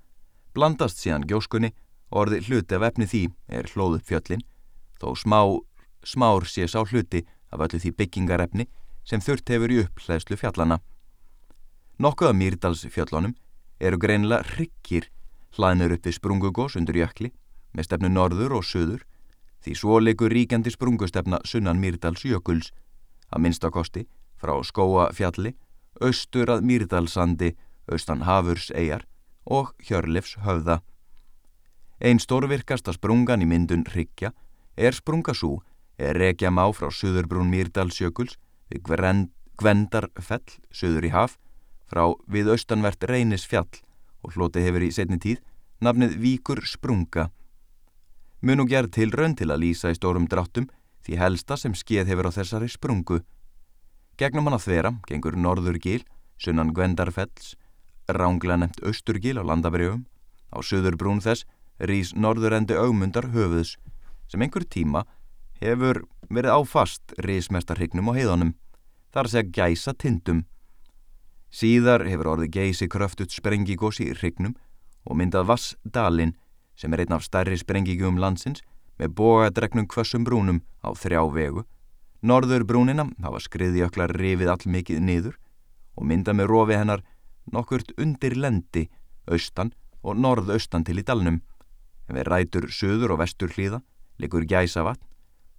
blandast 0.55 1.03
síðan 1.03 1.27
gjóskunni 1.29 1.73
Orði 2.11 2.41
hluti 2.47 2.77
af 2.77 2.87
efni 2.91 3.07
því 3.09 3.23
er 3.49 3.69
hlóðu 3.73 4.01
fjöllin, 4.05 4.45
þó 5.01 5.15
smá, 5.19 5.41
smár 6.05 6.47
sé 6.49 6.67
sá 6.69 6.83
hluti 6.85 7.25
af 7.51 7.65
öllu 7.65 7.81
því 7.81 7.95
byggingarefni 7.99 8.69
sem 9.05 9.21
þurft 9.21 9.49
hefur 9.49 9.73
í 9.73 9.81
upplæðslu 9.85 10.39
fjallana. 10.41 10.81
Nokkuð 11.99 12.31
af 12.31 12.39
Mýrdalsfjöllunum 12.39 13.35
eru 13.81 13.99
greinilega 13.99 14.47
ryggir 14.59 15.11
hlaðnur 15.55 15.95
upp 15.97 16.07
við 16.07 16.17
sprungugós 16.19 16.77
undir 16.79 16.99
jökli 17.03 17.31
með 17.75 17.89
stefnu 17.89 18.11
norður 18.11 18.59
og 18.59 18.67
söður 18.67 19.05
því 19.65 19.75
svo 19.79 20.01
leikur 20.03 20.33
ríkjandi 20.35 20.73
sprungustefna 20.75 21.41
sunnan 21.49 21.81
Mýrdalsjökuls 21.83 22.73
að 23.33 23.45
minnstakosti 23.47 24.05
frá 24.41 24.55
skóa 24.67 25.09
fjalli, 25.17 25.55
austur 26.01 26.51
að 26.53 26.65
Mýrdalsandi, 26.69 27.55
austan 27.89 28.25
Hafurs 28.29 28.71
eigjar 28.75 29.07
og 29.45 29.73
Hjörlefs 29.85 30.37
höfða. 30.45 30.81
Einn 32.05 32.19
stórvirkasta 32.21 32.93
sprungan 32.93 33.41
í 33.41 33.47
myndun 33.49 33.87
Ryggja 33.89 34.35
er 34.77 34.93
sprungasú 34.93 35.55
er 35.97 36.19
rekja 36.21 36.51
má 36.53 36.67
frá 36.77 36.91
Suðurbrún 36.93 37.49
Mýrdalsjökuls 37.49 38.35
við 38.69 38.83
Gvendarfell, 39.57 40.51
Suður 40.69 41.07
í 41.09 41.13
haf, 41.15 41.39
frá 41.89 42.13
við 42.29 42.51
austanvert 42.53 43.07
Reynis 43.09 43.47
fjall 43.49 43.71
og 44.21 44.37
hloti 44.37 44.61
hefur 44.67 44.85
í 44.85 44.91
setni 44.93 45.17
tíð 45.17 45.41
nafnið 45.81 46.19
Víkur 46.21 46.61
sprunga. 46.69 47.31
Munu 48.45 48.69
gerð 48.69 48.93
til 48.99 49.09
raun 49.09 49.33
til 49.33 49.49
að 49.49 49.63
lýsa 49.65 49.95
í 49.95 49.97
stórum 49.97 50.29
dráttum 50.29 50.69
því 51.07 51.17
helsta 51.23 51.57
sem 51.57 51.73
skeið 51.73 52.13
hefur 52.13 52.29
á 52.29 52.37
þessari 52.37 52.69
sprungu. 52.69 53.23
Gegnum 54.21 54.51
hann 54.51 54.59
að 54.59 54.67
þvera 54.67 54.93
gengur 55.09 55.41
Norðurgíl, 55.41 56.03
sunnan 56.37 56.77
Gvendarfells, 56.77 57.55
rángla 58.13 58.61
nefnt 58.61 58.85
Östurgíl 58.85 59.41
á 59.41 59.45
landabrjöfum, 59.49 60.05
á 60.53 60.61
Suðurbrún 60.61 61.25
þess 61.25 61.49
rýs 61.81 62.15
norðurendi 62.15 62.77
augmundar 62.79 63.31
höfuðs 63.35 63.77
sem 64.31 64.43
einhver 64.43 64.65
tíma 64.65 65.05
hefur 65.61 66.05
verið 66.31 66.55
áfast 66.55 67.15
rýsmestarhyggnum 67.23 68.11
og 68.11 68.19
heiðanum, 68.19 68.53
þar 69.15 69.31
segja 69.31 69.51
gæsa 69.59 69.95
tindum. 69.95 70.45
Síðar 71.55 72.07
hefur 72.09 72.35
orðið 72.35 72.55
gæsi 72.57 72.89
kröftut 72.91 73.35
sprengigós 73.35 74.01
í 74.03 74.11
hrygnum 74.13 74.57
og 75.05 75.19
myndað 75.19 75.51
Vassdalin 75.53 76.35
sem 76.75 76.93
er 76.93 77.05
einn 77.05 77.15
af 77.15 77.27
stærri 77.27 77.59
sprengigum 77.61 78.19
landsins 78.19 78.65
með 78.99 79.15
bogadregnum 79.19 79.87
kvössum 79.91 80.25
brúnum 80.27 80.63
á 80.83 80.91
þrjá 80.99 81.23
vegu. 81.35 81.65
Norður 82.25 82.65
brúnina 82.67 83.07
hafa 83.23 83.43
skriðjöklar 83.45 84.15
rifið 84.17 84.51
all 84.51 84.67
mikið 84.67 85.03
niður 85.03 85.39
og 85.95 86.07
myndað 86.09 86.39
með 86.41 86.51
rofi 86.51 86.79
hennar 86.79 87.05
nokkurt 87.53 87.93
undir 88.01 88.35
lendi, 88.39 88.89
austan 89.31 89.75
og 90.03 90.17
norðaustan 90.19 90.85
til 90.87 90.99
í 90.99 91.07
dalnum. 91.07 91.43
En 92.09 92.19
við 92.19 92.29
rætur 92.29 92.69
söður 92.69 93.15
og 93.15 93.23
vestur 93.23 93.53
hlýða 93.55 93.81
likur 94.21 94.45
gæsavatn 94.49 95.03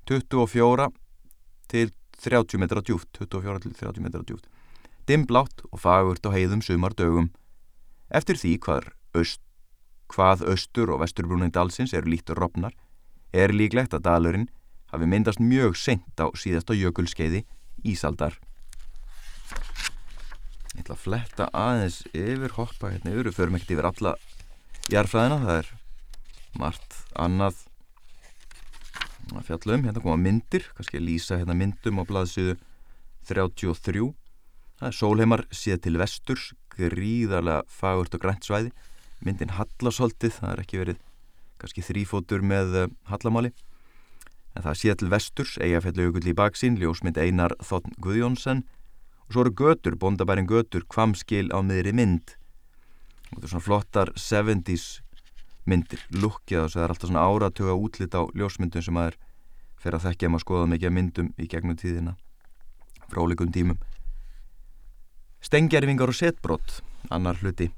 24 0.10 0.90
til 1.72 1.92
30 2.22 2.62
metra 2.62 2.84
djúft 2.86 3.18
24 3.18 3.64
til 3.66 3.74
30 3.74 4.06
metra 4.06 4.22
djúft 4.22 4.50
Dimblátt 5.10 5.66
og 5.72 5.82
fagurt 5.82 6.26
og 6.26 6.34
heiðum 6.34 6.62
sumar 6.66 6.94
dögum 6.98 7.32
Eftir 8.14 8.38
því 8.38 8.58
hvað, 8.62 8.90
öst, 9.18 9.42
hvað 10.14 10.46
östur 10.54 10.94
og 10.94 11.02
vesturbrúnin 11.02 11.54
dalsins 11.54 11.94
eru 11.98 12.14
lítur 12.14 12.38
ropnar 12.38 12.76
er 13.34 13.54
líklegt 13.54 13.96
að 13.98 14.06
dalurinn 14.06 14.50
hafi 14.94 15.10
myndast 15.10 15.42
mjög 15.42 15.76
sent 15.80 16.22
á 16.22 16.30
síðasta 16.38 16.76
jökulskeiði 16.78 17.44
Ísaldar. 17.86 18.38
Ég 20.76 20.84
ætla 20.84 20.96
að 20.96 21.02
fletta 21.02 21.50
aðeins 21.56 22.02
yfir 22.14 22.56
hoppa 22.58 22.92
hérna 22.92 23.14
yfir, 23.14 23.30
við 23.30 23.38
förum 23.38 23.58
ekkert 23.58 23.76
yfir 23.76 23.90
alla 23.90 24.14
jarfræðina, 24.92 25.42
það 25.44 25.60
er 25.60 25.70
margt 26.60 27.00
annað 27.20 27.64
að 29.36 29.48
fjalla 29.48 29.78
um, 29.78 29.88
hérna 29.88 30.04
koma 30.04 30.20
myndir 30.22 30.68
kannski 30.78 31.00
að 31.00 31.08
lýsa 31.08 31.40
hérna 31.40 31.58
myndum 31.58 32.00
á 32.00 32.04
blaðsíðu 32.06 32.60
33 33.26 34.12
það 34.80 34.88
er 34.90 34.98
sólheimar 35.00 35.46
síða 35.56 35.82
til 35.82 35.98
vesturs 36.00 36.52
gríðarlega 36.76 37.64
fagurt 37.72 38.16
og 38.16 38.24
grænt 38.24 38.48
svæði. 38.48 38.72
Myndin 39.24 39.56
Hallasholtið, 39.56 40.40
það 40.40 40.52
er 40.52 40.64
ekki 40.64 40.82
verið 40.82 41.04
kannski 41.62 41.86
þrýfótur 41.86 42.44
með 42.46 42.80
uh, 42.82 42.90
Hallamáli. 43.10 43.54
En 44.56 44.64
það 44.64 44.80
sé 44.80 44.96
til 44.96 45.12
vesturs 45.12 45.58
ykkur 45.60 46.28
í 46.28 46.36
baksín, 46.36 46.80
ljósmynd 46.80 47.20
Einar 47.20 47.56
Þotn 47.64 47.96
Guðjónsson. 48.04 48.64
Og 49.26 49.34
svo 49.34 49.44
eru 49.44 49.56
götur, 49.56 49.98
bondabærin 50.00 50.48
götur, 50.48 50.86
kvamskil 50.88 51.50
á 51.52 51.60
miðri 51.66 51.96
mynd. 51.96 52.36
Og 53.32 53.40
þetta 53.40 53.48
er 53.48 53.54
svona 53.54 53.66
flottar 53.66 54.12
70's 54.16 55.02
myndir, 55.66 56.02
lukkið 56.14 56.68
það 56.74 56.84
er 56.84 56.94
alltaf 56.94 57.10
svona 57.10 57.26
áratuga 57.26 57.78
útlitt 57.78 58.16
á 58.18 58.22
ljósmyndum 58.38 58.86
sem 58.86 59.00
að 59.02 59.12
er 59.12 59.18
fyrir 59.82 60.00
að 60.00 60.08
þekkja 60.10 60.30
maður 60.32 60.46
skoða 60.46 60.70
mikið 60.74 60.96
myndum 60.98 61.32
í 61.38 61.48
gegnum 61.52 61.80
tíðina 61.80 62.16
fráleikum 63.10 63.52
tímum 63.54 63.82
Stengjerfingar 65.46 66.10
og 66.10 66.18
setbrott 66.18 66.80
annar 67.14 67.38
hluti 67.42 67.70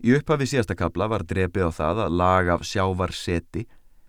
Í 0.00 0.14
upphafi 0.16 0.46
síðasta 0.48 0.76
kabla 0.80 1.10
var 1.12 1.26
drefið 1.28 1.68
á 1.68 1.70
það 1.76 1.98
að 2.06 2.14
lag 2.16 2.50
af 2.54 2.62
sjávar 2.64 3.12
seti 3.12 3.66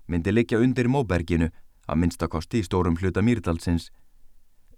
myndi 0.07 0.31
likja 0.31 0.62
undir 0.63 0.88
móberginu 0.88 1.50
að 1.83 2.00
minnstakosti 2.00 2.62
í 2.62 2.67
stórum 2.67 2.95
hluta 3.00 3.24
mýrdalsins. 3.24 3.89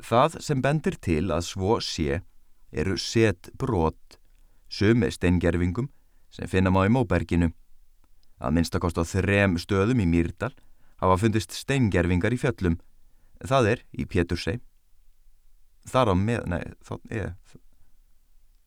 Það 0.01 0.39
sem 0.41 0.61
bendir 0.61 0.97
til 0.97 1.27
að 1.29 1.45
svo 1.45 1.77
sé 1.85 2.23
eru 2.73 2.97
setbrott, 2.97 4.17
sumi 4.69 5.11
steingerfingum 5.13 5.91
sem 6.33 6.49
finna 6.49 6.73
má 6.73 6.81
í 6.87 6.93
móberginu. 6.93 7.51
Að 8.43 8.57
minnstakost 8.57 8.99
á 8.99 9.03
þrem 9.07 9.55
stöðum 9.61 10.03
í 10.03 10.07
mýrdal 10.09 10.51
hafa 10.99 11.19
fundist 11.21 11.55
steingerfingar 11.55 12.35
í 12.35 12.39
fjöllum. 12.39 12.79
Það 13.43 13.69
er 13.73 13.83
í 13.95 14.07
Pétursei. 14.07 14.59
Þar 15.87 16.11
á 16.11 16.15
með, 16.15 16.43
nei, 16.51 16.63
þótt 16.83 17.11
er, 17.11 17.33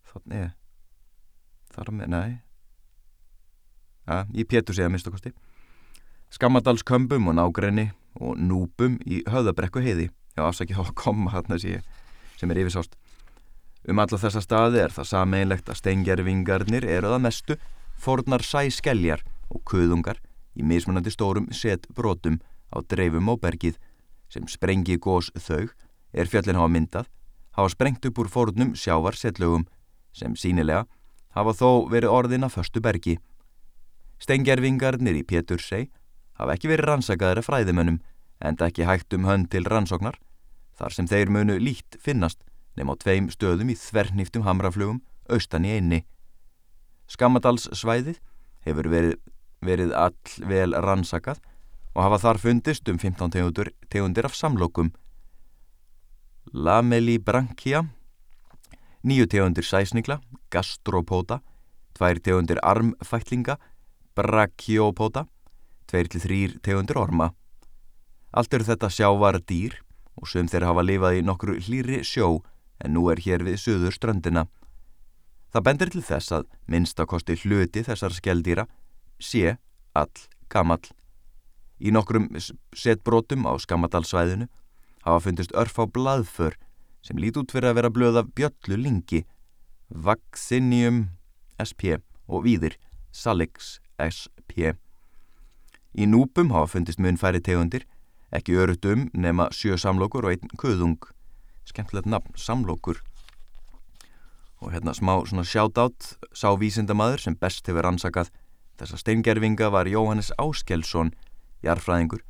þótt 0.09 0.33
er 0.37 0.51
þar 1.77 1.93
með, 1.93 2.13
næ 2.13 2.21
ja, 4.07 4.25
í 4.33 4.47
Pétur 4.49 4.77
segja 4.77 4.91
minnstakosti 4.93 5.33
Skammadalskömbum 6.35 7.31
og 7.31 7.37
nágrenni 7.39 7.91
og 8.19 8.39
núpum 8.41 8.97
í 9.07 9.23
höðabrekku 9.29 9.83
heiði 9.85 10.09
já, 10.09 10.43
afsakið 10.47 10.81
á 10.81 10.85
að 10.87 10.95
koma 10.99 11.35
þarna 11.35 11.61
sem 11.61 12.53
er 12.53 12.63
yfirsást 12.63 12.97
um 13.87 14.03
alla 14.03 14.19
þessa 14.19 14.43
staði 14.43 14.83
er 14.83 14.95
það 14.95 15.11
sameinlegt 15.13 15.71
að 15.71 15.81
stengjarvingarnir 15.83 16.87
eru 16.97 17.13
það 17.13 17.25
mestu 17.29 17.59
fornar 18.01 18.45
sæskeljar 18.45 19.23
og 19.51 19.63
kuðungar 19.69 20.21
í 20.57 20.65
mismunandi 20.65 21.13
stórum 21.13 21.49
setbrotum 21.53 22.41
á 22.73 22.83
dreifum 22.83 23.29
og 23.33 23.41
bergið 23.43 23.79
sem 24.33 24.47
sprengi 24.51 24.99
gós 24.99 25.31
þau 25.35 25.69
er 26.13 26.31
fjallin 26.31 26.59
hafa 26.59 26.73
myndað 26.73 27.11
hafa 27.57 27.73
sprengt 27.73 28.07
upp 28.09 28.19
úr 28.19 28.29
fornum 28.29 28.75
sjávar 28.77 29.17
setlögum 29.17 29.67
sem 30.17 30.35
sínilega 30.37 30.85
hafa 31.37 31.53
þó 31.57 31.71
verið 31.93 32.13
orðin 32.13 32.47
að 32.47 32.57
förstu 32.57 32.81
bergi. 32.81 33.17
Stengjerfingarnir 34.21 35.19
í 35.21 35.25
Pétursei 35.29 35.89
hafa 36.41 36.57
ekki 36.57 36.71
verið 36.73 36.89
rannsakaðara 36.91 37.45
fræðimönnum 37.45 38.01
en 38.41 38.61
ekki 38.65 38.89
hægt 38.89 39.13
um 39.17 39.29
hönd 39.29 39.51
til 39.53 39.65
rannsóknar 39.69 40.17
þar 40.77 40.93
sem 40.93 41.09
þeir 41.09 41.33
munu 41.33 41.57
líkt 41.61 41.97
finnast 42.01 42.45
nema 42.77 42.97
á 42.97 43.01
tveim 43.01 43.29
stöðum 43.33 43.73
í 43.73 43.77
þvernýftum 43.81 44.45
hamraflugum 44.45 45.01
austan 45.33 45.65
í 45.65 45.77
einni. 45.77 46.03
Skammadals 47.09 47.69
svæðið 47.73 48.21
hefur 48.67 48.89
verið, 48.93 49.17
verið 49.65 49.93
all 49.97 50.17
vel 50.49 50.75
rannsakað 50.75 51.41
og 51.97 52.03
hafa 52.05 52.21
þar 52.23 52.41
fundist 52.43 52.89
um 52.93 52.99
15 52.99 53.33
tegundur, 53.33 53.73
tegundir 53.89 54.29
af 54.29 54.37
samlokum. 54.37 54.93
Lamellibrankia 56.53 57.87
Nýju 59.07 59.29
tegundir 59.31 59.63
sæsnigla, 59.63 60.19
gastropóta, 60.51 61.39
tvær 61.95 62.19
tegundir 62.19 62.59
armfætlinga, 62.59 63.55
brachiopóta, 64.19 65.29
tveir 65.87 66.09
til 66.11 66.23
þrýr 66.25 66.57
tegundir 66.59 66.99
orma. 66.99 67.29
Allt 68.35 68.57
eru 68.57 68.67
þetta 68.67 68.91
sjávar 68.91 69.39
dýr 69.47 69.79
og 70.19 70.27
sem 70.27 70.49
þeir 70.51 70.67
hafa 70.67 70.83
lifað 70.83 71.21
í 71.21 71.23
nokkru 71.23 71.55
hlýri 71.63 72.01
sjó 72.03 72.41
en 72.83 72.97
nú 72.97 73.07
er 73.13 73.23
hér 73.23 73.47
við 73.47 73.61
söður 73.63 73.95
ströndina. 73.95 74.49
Það 75.55 75.67
bendir 75.69 75.95
til 75.95 76.03
þess 76.03 76.35
að 76.35 76.51
minnstakosti 76.67 77.39
hluti 77.45 77.87
þessar 77.87 78.17
skeldýra 78.17 78.67
sé 79.19 79.57
all 79.97 80.13
gamall. 80.53 80.85
Í 81.77 81.93
nokkrum 81.93 82.31
setbrótum 82.77 83.45
á 83.45 83.53
skammadalsvæðinu 83.61 84.49
hafa 85.05 85.25
fundist 85.27 85.55
örf 85.55 85.77
á 85.77 85.85
blaðför 85.85 86.57
sem 87.05 87.19
lít 87.21 87.37
út 87.39 87.53
fyrir 87.53 87.71
að 87.71 87.79
vera 87.79 87.93
blöð 87.93 88.21
af 88.23 88.31
bjöllu 88.35 88.79
lingi, 88.81 89.25
Vaccinium 89.89 91.13
SP 91.63 92.01
og 92.27 92.47
víðir 92.47 92.75
Salix 93.15 93.79
SP. 94.03 94.75
Í 95.97 96.05
núpum 96.09 96.51
hafa 96.53 96.75
fundist 96.75 97.01
munfæri 97.01 97.41
tegundir, 97.41 97.87
ekki 98.35 98.57
örutt 98.59 98.85
um 98.91 99.07
nema 99.15 99.49
sjö 99.55 99.79
samlokur 99.79 100.27
og 100.27 100.35
einn 100.35 100.57
kuðung. 100.59 100.99
Skemmtilegt 101.67 102.09
nafn, 102.11 102.35
samlokur. 102.37 102.99
Og 104.61 104.73
hérna 104.73 104.95
smá 104.97 105.21
svona 105.29 105.45
sjátátt 105.47 106.17
sá 106.35 106.51
vísindamadur 106.59 107.23
sem 107.23 107.37
best 107.39 107.67
hefur 107.69 107.87
ansakað 107.87 108.33
þessa 108.77 109.01
steingerfinga 109.01 109.71
var 109.73 109.89
Jóhannes 109.89 110.33
Áskelsson, 110.39 111.13
jarfræðingur, 111.65 112.23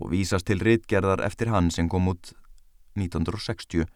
og 0.00 0.10
vísast 0.10 0.48
til 0.50 0.62
rittgerðar 0.62 1.22
eftir 1.26 1.52
hann 1.54 1.70
sem 1.70 1.88
kom 1.88 2.08
út 2.10 2.32
1960. 2.98 3.86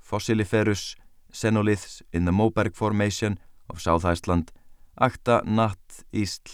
Fossiliferus 0.00 0.96
Senoliths 1.32 2.02
in 2.12 2.24
the 2.24 2.32
Moberg 2.32 2.74
Formation 2.76 3.38
of 3.68 3.80
South 3.80 4.04
Iceland 4.04 4.52
Akta 5.00 5.40
Natt 5.44 6.04
Ísl 6.12 6.52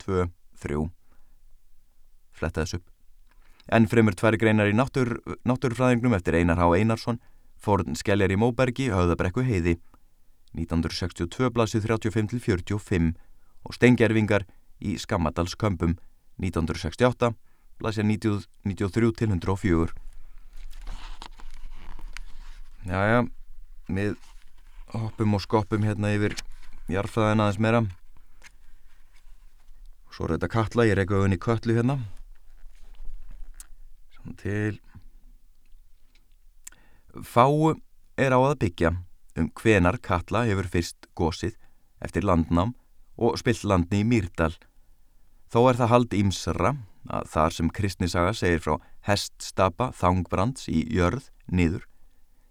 2-3 0.00 0.88
Flettaðis 2.32 2.78
upp 2.78 2.88
Enn 3.72 3.86
fremur 3.86 4.16
tværi 4.18 4.40
greinar 4.40 4.70
í 4.70 4.74
náttúr, 4.74 5.20
náttúrfræðingnum 5.46 6.16
eftir 6.16 6.40
Einar 6.40 6.58
H. 6.58 6.72
Einarsson 6.80 7.20
Forn 7.62 7.94
skelljar 7.94 8.32
í 8.32 8.38
Móbergi, 8.40 8.88
höfðabrekku 8.90 9.44
heiði 9.46 9.76
1962 10.56 11.52
blasið 11.54 11.86
35-45 11.92 13.12
og 13.62 13.76
stengjerfingar 13.76 14.46
í 14.82 14.96
Skammadalskömpum 14.98 15.96
1968 16.42 17.32
blasið 17.82 18.08
93-104 18.66 19.92
Jæja, 22.82 23.20
við 23.86 24.16
hoppum 24.90 25.36
og 25.38 25.42
skoppum 25.44 25.84
hérna 25.86 26.10
yfir 26.16 26.34
jarfæðina 26.90 27.46
aðeins 27.46 27.60
meira. 27.62 27.82
Svo 30.10 30.26
er 30.26 30.34
þetta 30.34 30.48
kalla, 30.50 30.86
ég 30.88 30.98
reyka 30.98 31.14
auðvunni 31.14 31.38
köllu 31.38 31.76
hérna. 31.76 31.96
Svona 34.16 34.34
til. 34.42 34.80
Fáu 37.22 37.76
er 38.18 38.34
á 38.34 38.40
að 38.42 38.58
byggja 38.64 38.96
um 39.38 39.48
hvenar 39.62 40.00
kalla 40.02 40.42
hefur 40.50 40.68
fyrst 40.74 41.06
gósið 41.16 41.54
eftir 42.02 42.26
landnám 42.26 42.74
og 43.16 43.38
spilt 43.40 43.64
landni 43.64 44.02
í 44.02 44.08
Mýrdal. 44.08 44.54
Þó 45.52 45.68
er 45.68 45.80
það 45.80 45.92
hald 45.92 46.16
ímsra 46.16 46.74
að 47.12 47.30
þar 47.32 47.56
sem 47.56 47.70
kristnisaga 47.70 48.34
segir 48.36 48.62
frá 48.64 48.76
heststapa 49.08 49.90
þangbrands 49.98 50.68
í 50.70 50.84
jörð 50.94 51.28
niður 51.50 51.88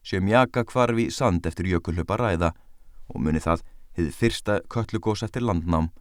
sem 0.03 0.27
jaka 0.27 0.63
kvarfi 0.65 1.09
sand 1.13 1.45
eftir 1.45 1.69
jökulhupa 1.69 2.17
ræða 2.17 2.51
og 3.13 3.21
muni 3.21 3.41
það 3.41 3.61
hefði 3.97 4.13
fyrsta 4.17 4.59
köllugós 4.71 5.23
eftir 5.25 5.45
landnám. 5.45 5.91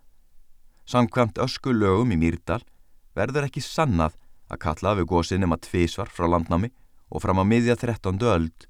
Samkvæmt 0.89 1.39
ösku 1.43 1.75
lögum 1.75 2.13
í 2.15 2.19
Mýrdal 2.19 2.63
verður 3.15 3.47
ekki 3.49 3.63
sannað 3.63 4.17
að 4.51 4.63
kalla 4.65 4.95
við 4.99 5.11
gósið 5.13 5.43
nema 5.43 5.61
tvísvar 5.63 6.11
frá 6.11 6.27
landnámi 6.31 6.71
og 7.11 7.23
fram 7.23 7.43
á 7.43 7.45
miðja 7.47 7.77
13. 7.79 8.19
öld, 8.23 8.67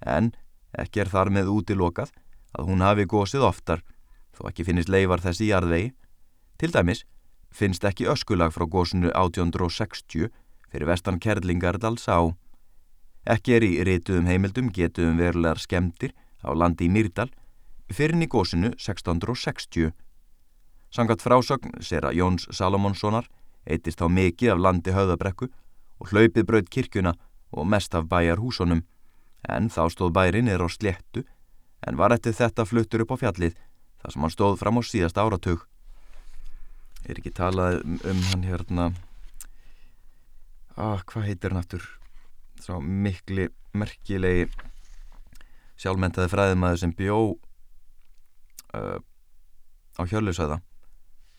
en 0.00 0.32
ekki 0.76 1.02
er 1.02 1.10
þar 1.12 1.32
með 1.32 1.50
útilokað 1.52 2.12
að 2.56 2.70
hún 2.70 2.84
hafi 2.84 3.06
gósið 3.08 3.44
oftar, 3.48 3.82
þó 4.40 4.48
ekki 4.48 4.64
finnist 4.64 4.88
leifar 4.88 5.20
þessi 5.20 5.46
í 5.46 5.50
jarðvegi. 5.52 5.92
Til 6.60 6.72
dæmis 6.72 7.04
finnst 7.52 7.84
ekki 7.84 8.08
öskulag 8.08 8.54
frá 8.54 8.64
gósinu 8.64 9.10
1860 9.12 10.30
fyrir 10.70 10.88
vestan 10.88 11.20
Kerlingardals 11.20 12.08
á. 12.08 12.32
Ekki 13.28 13.56
er 13.58 13.66
í 13.66 13.72
rituðum 13.84 14.30
heimildum 14.30 14.70
getuðum 14.72 15.18
verulegar 15.20 15.60
skemdir 15.60 16.14
á 16.40 16.56
landi 16.56 16.88
í 16.88 16.92
Myrdal 16.92 17.28
fyrir 17.92 18.16
í 18.16 18.28
gósinu 18.30 18.72
1660. 18.78 19.92
Sangat 20.90 21.20
frásögn 21.22 21.76
sér 21.84 22.08
að 22.08 22.16
Jóns 22.22 22.48
Salomonssonar 22.50 23.28
eitist 23.68 24.00
á 24.00 24.08
mikið 24.08 24.54
af 24.54 24.62
landi 24.64 24.94
höðabrekku 24.94 25.50
og 26.00 26.14
hlaupið 26.14 26.46
brauð 26.48 26.70
kirkuna 26.72 27.12
og 27.52 27.68
mest 27.68 27.94
af 27.94 28.08
bæjar 28.08 28.40
húsunum 28.40 28.86
en 29.48 29.68
þá 29.68 29.84
stóð 29.92 30.14
bærin 30.16 30.48
er 30.48 30.64
á 30.64 30.68
sléttu 30.70 31.26
en 31.86 31.96
var 31.96 32.14
eftir 32.14 32.32
þetta 32.36 32.64
fluttur 32.64 33.04
upp 33.04 33.14
á 33.14 33.20
fjallið 33.20 33.58
þar 34.00 34.14
sem 34.14 34.26
hann 34.26 34.34
stóð 34.34 34.58
fram 34.60 34.80
á 34.80 34.82
síðast 34.84 35.20
áratug. 35.20 35.64
Er 37.08 37.20
ekki 37.20 37.32
talað 37.32 37.80
um, 37.84 38.26
hann 38.32 38.44
hérna, 38.44 38.90
ah, 40.76 41.00
hvað 41.08 41.30
heitir 41.30 41.54
hann 41.54 41.62
aftur? 41.62 41.88
sá 42.60 42.76
mikli 42.80 43.48
merkilegi 43.76 44.48
sjálfmentaði 45.80 46.30
fræðimæður 46.32 46.80
sem 46.82 46.92
bjó 46.96 47.16
uh, 48.76 48.98
á 49.96 50.02
hjörlusöða 50.04 50.60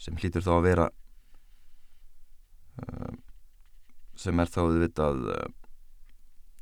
sem 0.02 0.18
hlýtur 0.18 0.46
þá 0.46 0.52
að 0.56 0.66
vera 0.66 0.88
uh, 2.82 3.14
sem 4.18 4.42
er 4.42 4.50
þá 4.50 4.62
auðvitað 4.64 5.26
uh, 5.36 5.48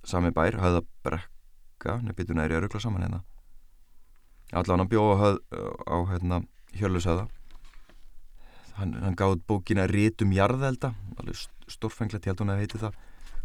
sami 0.08 0.34
bær, 0.36 0.60
höðabrekka 0.60 2.00
nefnituna 2.03 2.46
er 2.46 2.56
ég 2.56 2.60
að 2.60 2.68
ruggla 2.68 2.84
saman 2.84 3.06
hérna 3.08 3.24
allan 4.51 4.86
að 4.86 4.91
bjóða 4.94 5.34
á 5.86 5.98
hérna, 6.10 6.41
hjörlushöða 6.74 7.27
hann, 8.79 8.96
hann 9.03 9.18
gáði 9.20 9.41
bókina 9.48 9.88
Rítum 9.89 10.32
jarðelda 10.34 10.94
stórfenglegt, 11.70 12.25
ég 12.25 12.34
held 12.34 12.44
hún 12.44 12.53
að 12.53 12.63
heiti 12.63 12.82
það. 12.82 12.98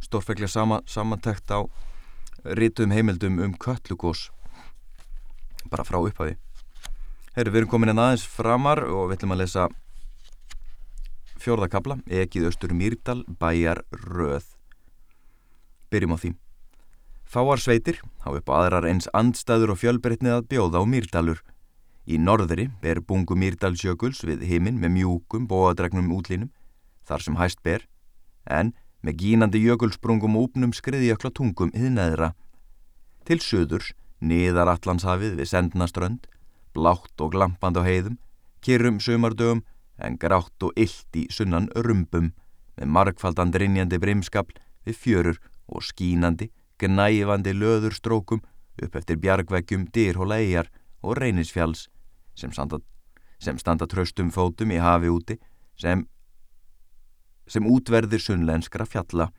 Stórfenglega 0.05 0.51
sama, 0.51 0.81
samantekt 0.89 1.51
á 1.53 1.65
rítum 2.45 2.93
heimildum 2.93 3.41
um 3.41 3.55
köllugós 3.57 4.29
bara 5.71 5.85
frá 5.85 6.01
upphafi. 6.01 6.37
Herru, 7.35 7.51
við 7.51 7.63
erum 7.63 7.73
komin 7.73 7.95
en 7.95 8.03
aðeins 8.03 8.27
framar 8.29 8.85
og 8.85 9.09
við 9.09 9.19
ætlum 9.19 9.35
að 9.35 9.43
lesa 9.43 9.69
fjórðakabla, 11.45 11.99
ekið 12.09 12.49
austur 12.49 12.77
Mýrdal, 12.77 13.23
bæjar 13.41 13.83
röð 13.93 14.47
byrjum 15.93 16.17
á 16.17 16.19
því 16.21 16.35
Fáar 17.25 17.59
sveitir 17.59 17.99
hafa 18.23 18.39
upp 18.41 18.51
aðrar 18.53 18.87
eins 18.89 19.09
andstæður 19.17 19.75
og 19.75 19.81
fjölbreytnið 19.81 20.37
að 20.37 20.47
bjóða 20.53 20.81
á 20.81 20.85
Mýrdalur. 20.87 21.41
Í 22.05 22.19
norðri 22.21 22.69
ber 22.83 23.01
bungu 23.01 23.37
Mýrdalsjökuls 23.41 24.23
við 24.29 24.45
heiminn 24.45 24.79
með 24.81 24.93
mjúkum 24.99 25.49
bóadregnum 25.49 26.13
útlínum, 26.13 26.51
þar 27.09 27.25
sem 27.25 27.39
hæst 27.41 27.63
ber, 27.65 27.87
en 28.45 28.75
með 29.05 29.19
gínandi 29.23 29.61
jökulsprungum 29.65 30.37
og 30.37 30.51
úpnum 30.51 30.73
skriðjökla 30.77 31.33
tungum 31.33 31.73
hið 31.73 31.91
neðra. 31.97 32.33
Til 33.25 33.41
söðurs, 33.41 33.93
niðar 34.21 34.69
allanshafið 34.75 35.39
við 35.41 35.51
sendnaströnd, 35.51 36.29
blátt 36.77 37.25
og 37.25 37.33
glampand 37.33 37.81
á 37.81 37.83
heiðum, 37.85 38.19
kyrrum 38.65 39.01
sömardögum 39.01 39.65
en 39.97 40.19
grátt 40.21 40.65
og 40.65 40.77
illt 40.77 41.17
í 41.17 41.25
sunnan 41.33 41.71
rumbum, 41.77 42.33
með 42.77 42.93
markfaldan 42.97 43.53
drinjandi 43.55 44.01
brimskapl 44.03 44.57
við 44.85 45.01
fjörur 45.01 45.41
og 45.69 45.85
skínandi 45.87 46.51
gnæfandi 46.81 47.55
löðurstrókum 47.55 48.43
upp 48.83 48.97
eftir 48.99 49.19
bjargvekkjum, 49.23 49.87
dýrhóla 49.95 50.41
eigjar 50.43 50.71
og 51.05 51.19
reynisfjalls 51.21 51.89
sem 52.35 52.53
standa, 52.53 52.81
sem 53.39 53.59
standa 53.59 53.87
tröstum 53.87 54.33
fótum 54.35 54.73
í 54.75 54.81
hafi 54.83 55.11
úti 55.13 55.39
sem, 55.79 56.07
sem 57.47 57.67
útverðir 57.67 58.23
sunnlenskra 58.23 58.87
fjalla. 58.89 59.31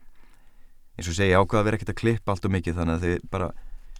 Eins 0.95 1.09
og 1.11 1.17
segja 1.17 1.41
ákvaða 1.41 1.61
að 1.61 1.67
vera 1.67 1.79
ekkert 1.79 1.93
að 1.95 2.01
klippa 2.01 2.31
allt 2.35 2.47
og 2.47 2.55
mikið 2.55 2.79
þannig 2.79 2.95
að 2.95 3.05
þið 3.05 3.27
bara, 3.33 3.49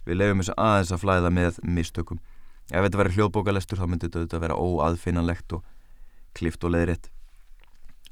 við 0.06 0.20
lefum 0.20 0.42
þess 0.42 0.56
aðeins 0.56 0.94
að 0.94 1.02
flæða 1.04 1.32
með 1.36 1.60
mistökum. 1.76 2.22
Ef 2.72 2.82
þetta 2.82 3.00
verið 3.02 3.18
hljóðbókalestur 3.18 3.78
þá 3.78 3.86
myndi 3.90 4.10
þetta 4.14 4.40
vera 4.42 4.56
óaðfinnanlegt 4.56 5.58
og 5.58 5.66
klift 6.36 6.64
og 6.64 6.72
leiðrétt. 6.72 7.10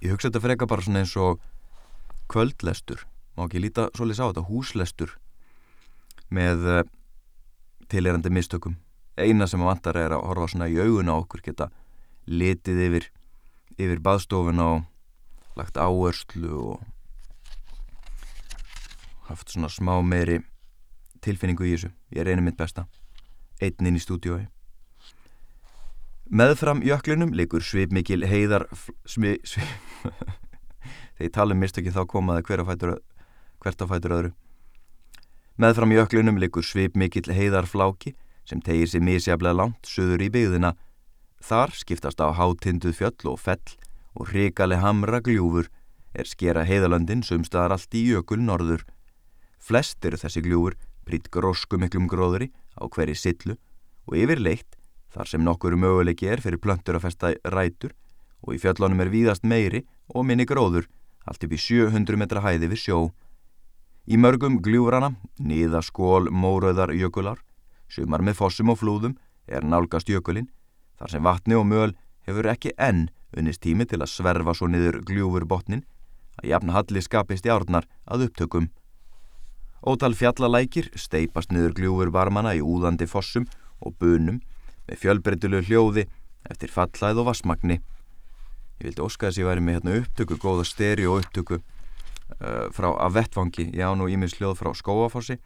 Ég 0.04 0.12
hugsa 0.12 0.28
þetta 0.28 0.45
freka 0.45 0.69
bara 0.69 0.85
svona 0.85 1.02
eins 1.02 1.16
og 1.16 1.40
kvöldlestur 2.31 3.07
má 3.35 3.47
ekki 3.47 3.62
líta 3.62 3.88
svolítið 3.95 4.19
sá 4.19 4.25
þetta? 4.29 4.47
Húslestur 4.49 5.14
með 6.35 6.67
uh, 6.71 6.81
tilherandi 7.91 8.33
mistökum. 8.33 8.79
Eina 9.17 9.47
sem 9.50 9.62
að 9.62 9.71
vantar 9.71 9.99
er 10.00 10.17
að 10.17 10.25
horfa 10.29 10.50
svona 10.53 10.71
í 10.71 10.79
auguna 10.81 11.19
okkur 11.21 11.45
geta 11.45 11.71
litið 12.26 12.81
yfir 12.88 13.11
yfir 13.75 14.00
baðstofuna 14.03 14.67
og 14.76 15.59
lagt 15.59 15.79
áherslu 15.79 16.50
og 16.73 16.83
haft 19.29 19.55
svona 19.55 19.71
smá 19.71 19.97
meiri 20.03 20.41
tilfinningu 21.25 21.67
í 21.67 21.76
þessu. 21.76 21.95
Ég 22.14 22.26
reynir 22.26 22.45
mitt 22.45 22.59
besta. 22.59 22.88
Einn 23.62 23.87
inn 23.87 23.99
í 23.99 24.03
stúdiói 24.03 24.45
meðfram 26.31 26.83
jöklinum 26.85 27.35
likur 27.37 27.62
svipmikil 27.62 28.25
heiðar 28.26 28.67
svi, 29.07 29.37
svi, 29.45 29.64
þegar 31.17 31.26
ég 31.26 31.35
tala 31.35 31.55
um 31.55 31.61
mistökin 31.61 31.95
þá 31.95 32.05
komaði 32.11 32.47
hver 32.49 32.62
að 32.62 32.71
fætur 32.73 32.95
hvert 33.64 33.80
að 33.80 33.94
fætur 33.94 34.16
öðru. 34.18 34.33
Meðfram 35.56 35.94
jöklunum 35.94 36.40
likur 36.42 36.66
svip 36.66 36.97
mikill 36.99 37.30
heiðarfláki 37.33 38.14
sem 38.44 38.61
tegir 38.61 38.90
sér 38.90 39.04
misjaflega 39.06 39.56
langt 39.56 39.88
söður 39.88 40.25
í 40.26 40.30
byggðina. 40.35 40.75
Þar 41.40 41.72
skiptast 41.79 42.20
á 42.20 42.29
hátinduð 42.37 42.98
fjöll 42.98 43.33
og 43.33 43.40
fell 43.40 43.77
og 44.14 44.31
hrikali 44.31 44.79
hamra 44.83 45.20
gljúfur 45.24 45.70
er 46.14 46.29
skera 46.31 46.64
heiðalöndin 46.66 47.24
sumstaðar 47.27 47.77
allt 47.77 47.96
í 47.96 48.05
jökul 48.12 48.40
norður. 48.42 48.85
Flest 49.59 50.05
eru 50.05 50.20
þessi 50.20 50.44
gljúfur 50.44 50.77
prýtt 51.09 51.31
grósku 51.33 51.79
miklum 51.81 52.09
gróðuri 52.11 52.50
á 52.77 52.85
hverji 52.87 53.16
sillu 53.18 53.57
og 54.09 54.18
yfirleitt 54.18 54.79
þar 55.14 55.31
sem 55.31 55.44
nokkur 55.46 55.77
möguleiki 55.79 56.29
er 56.29 56.42
fyrir 56.42 56.61
plöntur 56.62 56.98
að 56.98 57.07
festa 57.07 57.33
rætur 57.55 57.94
og 58.44 58.57
í 58.57 58.61
fjöllunum 58.61 59.00
er 59.05 59.12
víðast 59.12 59.46
meiri 59.46 59.85
og 60.11 60.27
minni 60.29 60.46
gróður 60.48 60.88
allt 61.24 61.44
upp 61.46 61.55
í 61.57 61.61
700 61.61 62.18
metra 62.20 62.42
hæði 62.44 62.68
við 62.72 62.83
sjó. 62.83 62.98
Í 64.05 64.19
mörgum 64.21 64.59
gljúrana, 64.61 65.14
niða 65.40 65.81
skól 65.81 66.29
móröðar 66.29 66.90
jökular, 66.93 67.38
sumar 67.88 68.21
með 68.21 68.37
fossum 68.37 68.73
og 68.75 68.83
flúðum 68.83 69.14
er 69.49 69.64
nálgast 69.64 70.11
jökulin, 70.12 70.51
þar 71.01 71.12
sem 71.14 71.25
vatni 71.25 71.57
og 71.57 71.64
möl 71.71 71.95
hefur 72.29 72.51
ekki 72.53 72.75
enn 72.77 73.07
unnist 73.33 73.62
tími 73.64 73.87
til 73.88 74.03
að 74.03 74.12
sverfa 74.12 74.53
svo 74.53 74.69
niður 74.69 75.01
gljúfur 75.09 75.49
botnin, 75.49 75.87
að 76.37 76.51
jafn 76.53 76.75
halli 76.77 77.01
skapist 77.01 77.49
í 77.49 77.53
árnar 77.55 77.88
að 78.05 78.29
upptökum. 78.29 78.69
Ótal 79.81 80.12
fjallalækir 80.17 80.90
steipast 81.01 81.53
niður 81.53 81.73
gljúfur 81.79 82.12
varmana 82.12 82.53
í 82.53 82.61
úðandi 82.61 83.09
fossum 83.09 83.49
og 83.81 83.97
bunum 84.01 84.43
með 84.85 85.01
fjölbreytilu 85.01 85.64
hljóði 85.64 86.11
eftir 86.51 86.69
fallæð 86.73 87.25
og 87.25 87.31
vassmagni. 87.33 87.81
Ég 88.81 88.90
vildi 88.90 89.05
óska 89.05 89.31
þess 89.31 89.38
að 89.38 89.43
ég 89.43 89.49
væri 89.49 89.64
með 89.64 89.79
hérna 89.79 90.01
upptöku, 90.03 90.37
góða 90.37 90.69
steri 90.69 91.09
og 91.09 91.23
upptöku 91.23 91.61
uh, 92.40 92.68
frá 92.74 92.90
að 92.92 93.18
vettvangi. 93.18 93.70
Ég 93.74 93.84
á 93.84 93.92
nú 93.96 94.08
ímins 94.10 94.37
hljóð 94.38 94.58
frá 94.60 94.72
skóafossi 94.76 95.38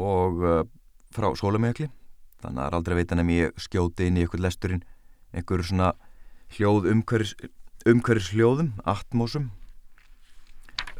og 0.00 0.42
uh, 0.42 0.62
frá 1.14 1.30
sólumegli 1.38 1.90
þannig 2.42 2.58
að 2.58 2.64
það 2.64 2.66
er 2.66 2.78
aldrei 2.78 2.96
veitan 2.98 3.22
ef 3.22 3.30
ég 3.32 3.60
skjóti 3.66 4.08
inn 4.08 4.18
í 4.18 4.24
einhver 4.24 4.42
lesturinn. 4.44 4.84
Einhver 5.34 5.64
svona 5.64 5.92
hljóð 6.54 6.90
umhverjus, 6.92 8.30
hljóðum, 8.32 8.74
atmósum 8.84 9.50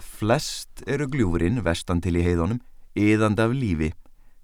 flest 0.00 0.82
eru 0.86 1.06
gljúfurinn 1.10 1.62
vestan 1.64 2.00
til 2.04 2.16
í 2.18 2.24
heiðunum 2.24 2.60
yðand 2.98 3.40
af 3.42 3.54
lífi 3.54 3.92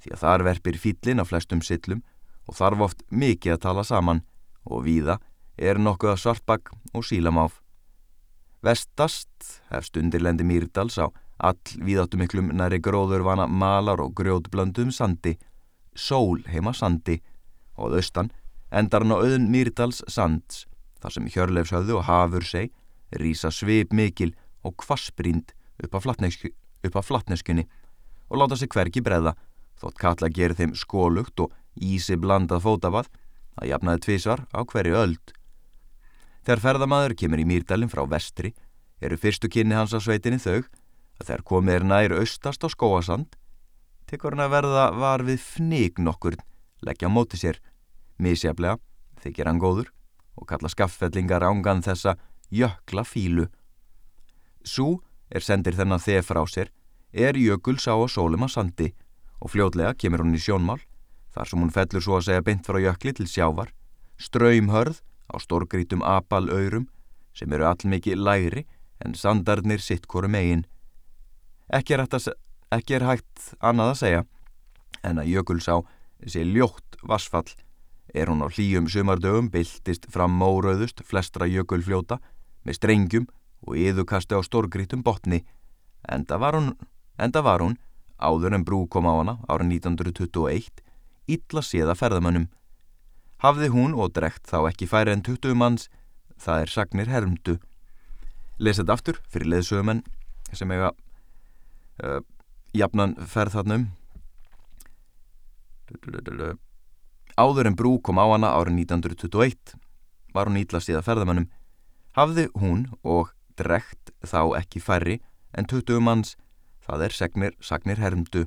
því 0.03 0.15
að 0.15 0.23
þar 0.23 0.45
verpir 0.47 0.79
fýllin 0.81 1.23
af 1.23 1.31
flestum 1.31 1.63
sillum 1.65 2.03
og 2.49 2.57
þarf 2.59 2.85
oft 2.87 3.03
mikið 3.11 3.57
að 3.57 3.63
tala 3.67 3.85
saman 3.87 4.23
og 4.65 4.85
víða 4.87 5.19
er 5.61 5.81
nokkuð 5.81 6.15
að 6.15 6.23
svartbakk 6.25 6.73
og 6.95 7.07
sílamáf 7.07 7.61
Vestast 8.61 9.63
hefst 9.73 9.97
undirlendi 9.97 10.45
Mýrdals 10.45 10.99
á 11.01 11.09
all 11.41 11.77
viðáttumiklum 11.81 12.51
næri 12.53 12.77
gróðurvana 12.85 13.47
malar 13.49 14.03
og 14.05 14.13
grjótblöndum 14.19 14.91
sandi, 14.93 15.39
sól 15.97 16.43
heima 16.45 16.75
sandi 16.77 17.17
og 17.81 17.97
austan 17.97 18.29
endar 18.71 19.01
hann 19.01 19.17
á 19.17 19.19
auðun 19.25 19.49
Mýrdals 19.49 20.03
sands 20.13 20.67
þar 21.01 21.17
sem 21.17 21.31
hjörleifshöðu 21.33 21.97
og 21.97 22.07
hafur 22.11 22.45
seg 22.45 22.69
rýsa 23.17 23.49
svip 23.49 23.97
mikil 23.97 24.35
og 24.61 24.77
kvassbrínd 24.85 25.57
upp 25.81 25.97
á 25.97 27.01
flatneskunni 27.01 27.65
og 28.29 28.39
láta 28.43 28.61
sig 28.61 28.69
hverki 28.69 29.01
breða 29.01 29.35
þótt 29.81 29.99
kalla 30.05 30.29
gerir 30.29 30.59
þeim 30.59 30.77
skólugt 30.77 31.41
og 31.41 31.57
ísi 31.81 32.21
blandað 32.21 32.67
fótabað 32.69 33.09
að 33.57 33.73
jafnaði 33.73 34.05
tvísvar 34.05 34.45
á 34.53 34.61
hverju 34.69 35.01
öld. 35.01 35.40
Þegar 36.45 36.63
ferðamaður 36.65 37.17
kemur 37.21 37.43
í 37.43 37.47
Mýrdalinn 37.49 37.93
frá 37.93 38.03
vestri 38.09 38.55
eru 39.01 39.17
fyrstu 39.21 39.51
kynni 39.53 39.77
hans 39.77 39.93
á 39.97 40.01
sveitinni 40.01 40.41
þau 40.41 40.63
að 41.21 41.27
þegar 41.27 41.45
komið 41.53 41.75
er 41.75 41.87
nær 41.89 42.17
austast 42.17 42.65
á 42.65 42.69
skóasand 42.73 43.37
tekur 44.09 44.35
hann 44.35 44.47
að 44.47 44.55
verða 44.57 44.87
var 44.97 45.25
við 45.27 45.43
fník 45.45 46.01
nokkur 46.01 46.39
leggja 46.87 47.09
á 47.09 47.15
móti 47.15 47.41
sér 47.41 47.61
misjaflega 48.19 48.81
þykir 49.21 49.51
hann 49.51 49.61
góður 49.61 49.93
og 50.41 50.49
kalla 50.49 50.71
skaffellingar 50.73 51.45
ángan 51.45 51.85
þessa 51.85 52.17
jökla 52.51 53.05
fílu. 53.05 53.47
Sú 54.65 55.03
er 55.31 55.45
sendir 55.45 55.77
þennan 55.77 56.03
þegar 56.03 56.27
frá 56.27 56.41
sér 56.49 56.73
er 57.13 57.37
jökuls 57.37 57.85
á 57.85 57.95
að 57.95 58.13
sólum 58.17 58.47
að 58.47 58.55
sandi 58.57 58.89
og 59.41 59.53
fljótlega 59.53 59.93
kemur 59.99 60.25
hún 60.25 60.37
í 60.37 60.41
sjónmál 60.41 60.81
þar 61.35 61.51
sem 61.51 61.63
hún 61.63 61.75
fellur 61.75 62.05
svo 62.05 62.19
að 62.19 62.27
segja 62.29 62.47
bynt 62.49 62.67
frá 62.67 62.81
jökli 62.81 63.15
til 63.17 63.29
sjávar 63.29 63.73
ströymhörð 64.21 65.01
á 65.31 65.37
stórgrítum 65.39 66.03
apalaurum 66.03 66.89
sem 67.35 67.53
eru 67.53 67.69
allmikið 67.71 68.19
læri 68.19 68.67
en 69.01 69.15
sandarnir 69.15 69.81
sitt 69.81 70.07
koru 70.07 70.29
megin. 70.29 70.67
Ekki 71.73 71.95
er, 71.97 72.05
ekki 72.75 72.99
er 72.99 73.07
hægt 73.07 73.55
annað 73.61 73.95
að 73.95 74.01
segja 74.03 74.23
en 75.07 75.23
að 75.23 75.33
Jökulsá 75.35 75.81
sé 76.27 76.45
ljótt 76.45 76.99
vassfall 77.07 77.49
er 78.15 78.29
hún 78.29 78.43
á 78.43 78.49
hlýjum 78.51 78.89
sumardögum 78.91 79.51
byltist 79.51 80.09
fram 80.11 80.35
mórauðust 80.37 81.03
flestra 81.07 81.47
jökulfljóta 81.47 82.19
með 82.67 82.79
strengjum 82.81 83.29
og 83.67 83.77
yðukasti 83.79 84.37
á 84.37 84.41
stórgrítum 84.43 85.05
botni 85.07 85.45
enda 86.09 86.39
var 86.41 86.59
hún, 86.59 86.75
enda 87.19 87.43
var 87.43 87.63
hún 87.63 87.79
áður 88.19 88.57
en 88.59 88.65
brú 88.65 88.87
kom 88.89 89.09
á 89.09 89.15
hana 89.15 89.39
ára 89.49 89.65
1921 89.65 90.83
illa 91.31 91.63
séða 91.63 91.97
ferðamönnum 91.97 92.49
Hafði 93.41 93.71
hún 93.73 93.95
og 93.97 94.13
drekt 94.13 94.51
þá 94.51 94.69
ekki 94.69 94.89
færi 94.91 95.15
en 95.15 95.23
20 95.25 95.57
manns, 95.57 95.89
það 96.37 96.65
er 96.65 96.73
sagnir 96.75 97.09
hermdu. 97.09 97.59
lesa 98.61 98.83
þetta 98.83 98.93
aftur 98.93 99.21
fyrir 99.33 99.49
leðsögumenn 99.49 100.03
sem 100.53 100.71
eiga 100.71 100.91
uh, 102.05 102.21
jafnan 102.77 103.15
ferð 103.25 103.57
þarna 103.57 103.79
um. 103.81 103.87
Áður 107.41 107.71
en 107.71 107.77
brú 107.79 107.95
kom 108.05 108.21
á 108.21 108.29
hana 108.29 108.53
árið 108.53 108.85
1921 108.85 109.79
var 110.35 110.47
hún 110.51 110.61
ítla 110.61 110.81
síða 110.85 111.01
ferðamannum 111.07 111.49
hafði 112.19 112.49
hún 112.61 112.91
og 113.03 113.33
drekt 113.57 114.13
þá 114.21 114.61
ekki 114.61 114.83
færri 114.85 115.21
en 115.57 115.65
20 115.65 116.05
manns 116.05 116.37
það 116.85 117.07
er 117.07 117.17
segnir, 117.17 117.57
sagnir 117.61 117.99
hermdu 118.03 118.47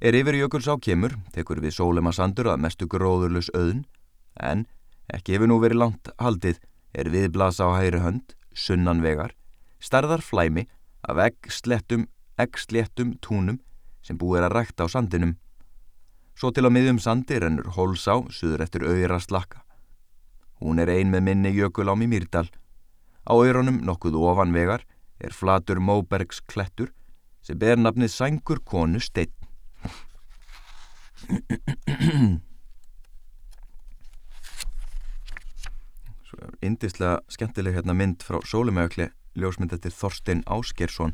Er 0.00 0.16
yfir 0.16 0.38
jökuls 0.38 0.68
á 0.68 0.74
kemur 0.80 1.16
tekur 1.34 1.60
við 1.60 1.76
sólema 1.76 2.12
sandur 2.16 2.48
að 2.52 2.62
mestu 2.64 2.88
gróðurlus 2.88 3.50
auðn 3.52 3.84
en 4.40 4.64
ekki 5.12 5.36
hefur 5.36 5.50
nú 5.50 5.58
verið 5.60 5.82
langt 5.82 6.08
haldið 6.16 6.62
er 6.96 7.12
viðblasa 7.12 7.68
á 7.68 7.70
hægri 7.76 8.00
hönd 8.00 8.34
sunnan 8.54 9.04
vegar 9.04 9.36
starðar 9.80 10.24
flæmi 10.24 10.66
af 11.04 11.20
egg 11.26 11.52
slettum, 11.52 12.08
egg 12.40 12.56
slettum 12.56 13.14
túnum 13.20 13.60
sem 14.00 14.16
búið 14.16 14.40
er 14.40 14.48
að 14.48 14.56
rækta 14.56 14.88
á 14.88 14.92
sandinum 14.92 15.36
Svo 16.40 16.48
til 16.56 16.64
á 16.64 16.72
miðjum 16.72 16.96
sandi 16.96 17.36
rennur 17.36 17.66
Hólsá 17.76 18.14
suður 18.32 18.62
eftir 18.64 18.86
auðra 18.88 19.18
slakka. 19.20 19.58
Hún 20.56 20.80
er 20.80 20.88
ein 20.88 21.10
með 21.12 21.26
minni 21.26 21.50
jökulám 21.52 22.00
í 22.00 22.08
Mýrdal. 22.08 22.46
Á 23.28 23.32
auðrunum 23.36 23.82
nokkuð 23.84 24.16
ofan 24.16 24.54
vegar 24.56 24.86
er 25.20 25.36
flatur 25.36 25.82
Móbergs 25.84 26.40
klettur 26.48 26.94
sem 27.44 27.60
ber 27.60 27.76
nafnið 27.76 28.14
Sængur 28.14 28.64
konu 28.64 29.04
steinn. 29.04 29.39
Svo 36.30 36.52
indislega 36.64 37.20
skemmtileg 37.28 37.74
hérna 37.78 37.94
mynd 37.96 38.22
frá 38.26 38.38
Sólumögli, 38.46 39.10
ljósmynd 39.36 39.72
eftir 39.76 39.92
Þorstein 39.94 40.44
Áskersson. 40.46 41.12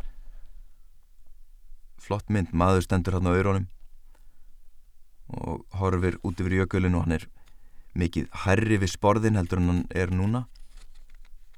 Flott 2.02 2.28
mynd, 2.30 2.52
maður 2.52 2.84
stendur 2.86 3.16
hérna 3.16 3.32
á 3.32 3.36
auðrunum 3.36 3.66
og 5.26 5.64
horfir 5.80 6.18
út 6.22 6.38
yfir 6.40 6.60
jökulin 6.60 6.94
og 6.94 7.06
hann 7.06 7.16
er 7.18 7.24
mikið 7.98 8.28
herri 8.44 8.78
við 8.78 8.92
sporðin 8.92 9.38
heldur 9.38 9.58
en 9.62 9.70
hann 9.72 9.84
er 9.90 10.12
núna 10.14 10.44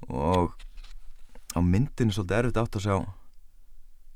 og 0.07 0.55
á 1.53 1.59
myndin 1.61 2.09
er 2.09 2.15
svolítið 2.15 2.37
erfitt 2.39 2.61
átt 2.63 2.79
að 2.79 2.85
sjá 2.87 2.97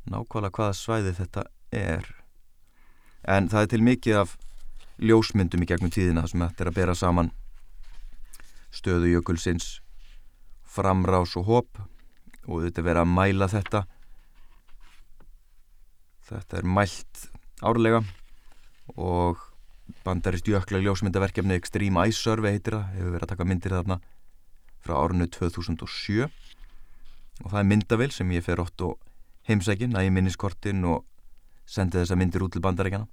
nákvæmlega 0.09 0.55
hvaða 0.57 0.77
svæði 0.79 1.15
þetta 1.19 1.45
er 1.73 2.09
en 3.23 3.47
það 3.51 3.61
er 3.61 3.71
til 3.71 3.83
mikið 3.85 4.19
af 4.23 4.35
ljósmyndum 5.03 5.63
í 5.63 5.69
gegnum 5.69 5.93
tíðina 5.93 6.25
sem 6.29 6.43
þetta 6.43 6.63
er 6.63 6.71
að 6.71 6.77
bera 6.77 6.95
saman 6.97 7.31
stöðu 8.73 9.11
jökulsins 9.13 9.79
framrás 10.73 11.35
og 11.39 11.47
hóp 11.49 11.81
og 12.47 12.65
þetta 12.65 12.81
er 12.81 12.87
verið 12.87 13.03
að 13.03 13.13
mæla 13.13 13.47
þetta. 13.51 13.83
Þetta 16.27 16.59
er 16.59 16.67
mælt 16.67 17.25
árlega 17.63 18.01
og 18.99 19.43
bandarist 20.03 20.47
jökla 20.47 20.81
ljósmyndaverkefni 20.83 21.55
Extreme 21.55 22.07
Ice 22.09 22.19
Survey 22.19 22.57
heitir 22.57 22.77
það 22.77 22.97
hefur 22.97 23.13
verið 23.15 23.25
að 23.25 23.33
taka 23.33 23.47
myndir 23.47 23.75
þarna 23.77 23.99
frá 24.83 24.95
árunnu 24.99 25.27
2007 25.31 26.25
og 26.27 27.47
það 27.51 27.59
er 27.59 27.69
myndavel 27.69 28.11
sem 28.11 28.31
ég 28.35 28.45
fer 28.45 28.61
ótt 28.63 28.83
og 28.83 28.97
heimsækin 29.47 29.95
að 29.95 30.07
ég 30.07 30.15
minniskortin 30.15 30.83
og 30.87 31.05
sendi 31.73 31.99
þessa 31.99 32.17
myndir 32.19 32.45
út 32.45 32.53
til 32.53 32.63
bandarækjana 32.63 33.07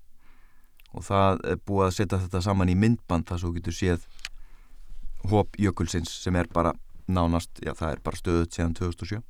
og 0.91 1.07
það 1.07 1.43
er 1.53 1.61
búið 1.67 1.87
að 1.87 1.97
setja 1.97 2.21
þetta 2.25 2.43
saman 2.45 2.73
í 2.73 2.77
myndband 2.79 3.29
það 3.31 3.43
svo 3.43 3.53
getur 3.57 3.77
séð 3.77 4.07
hóp 5.31 5.59
jökulsins 5.61 6.13
sem 6.23 6.37
er 6.37 6.49
bara 6.53 6.75
nánast, 7.11 7.61
já 7.65 7.75
það 7.75 7.93
er 7.95 8.03
bara 8.07 8.21
stöðut 8.21 8.55
séðan 8.55 8.77
2007 8.79 9.21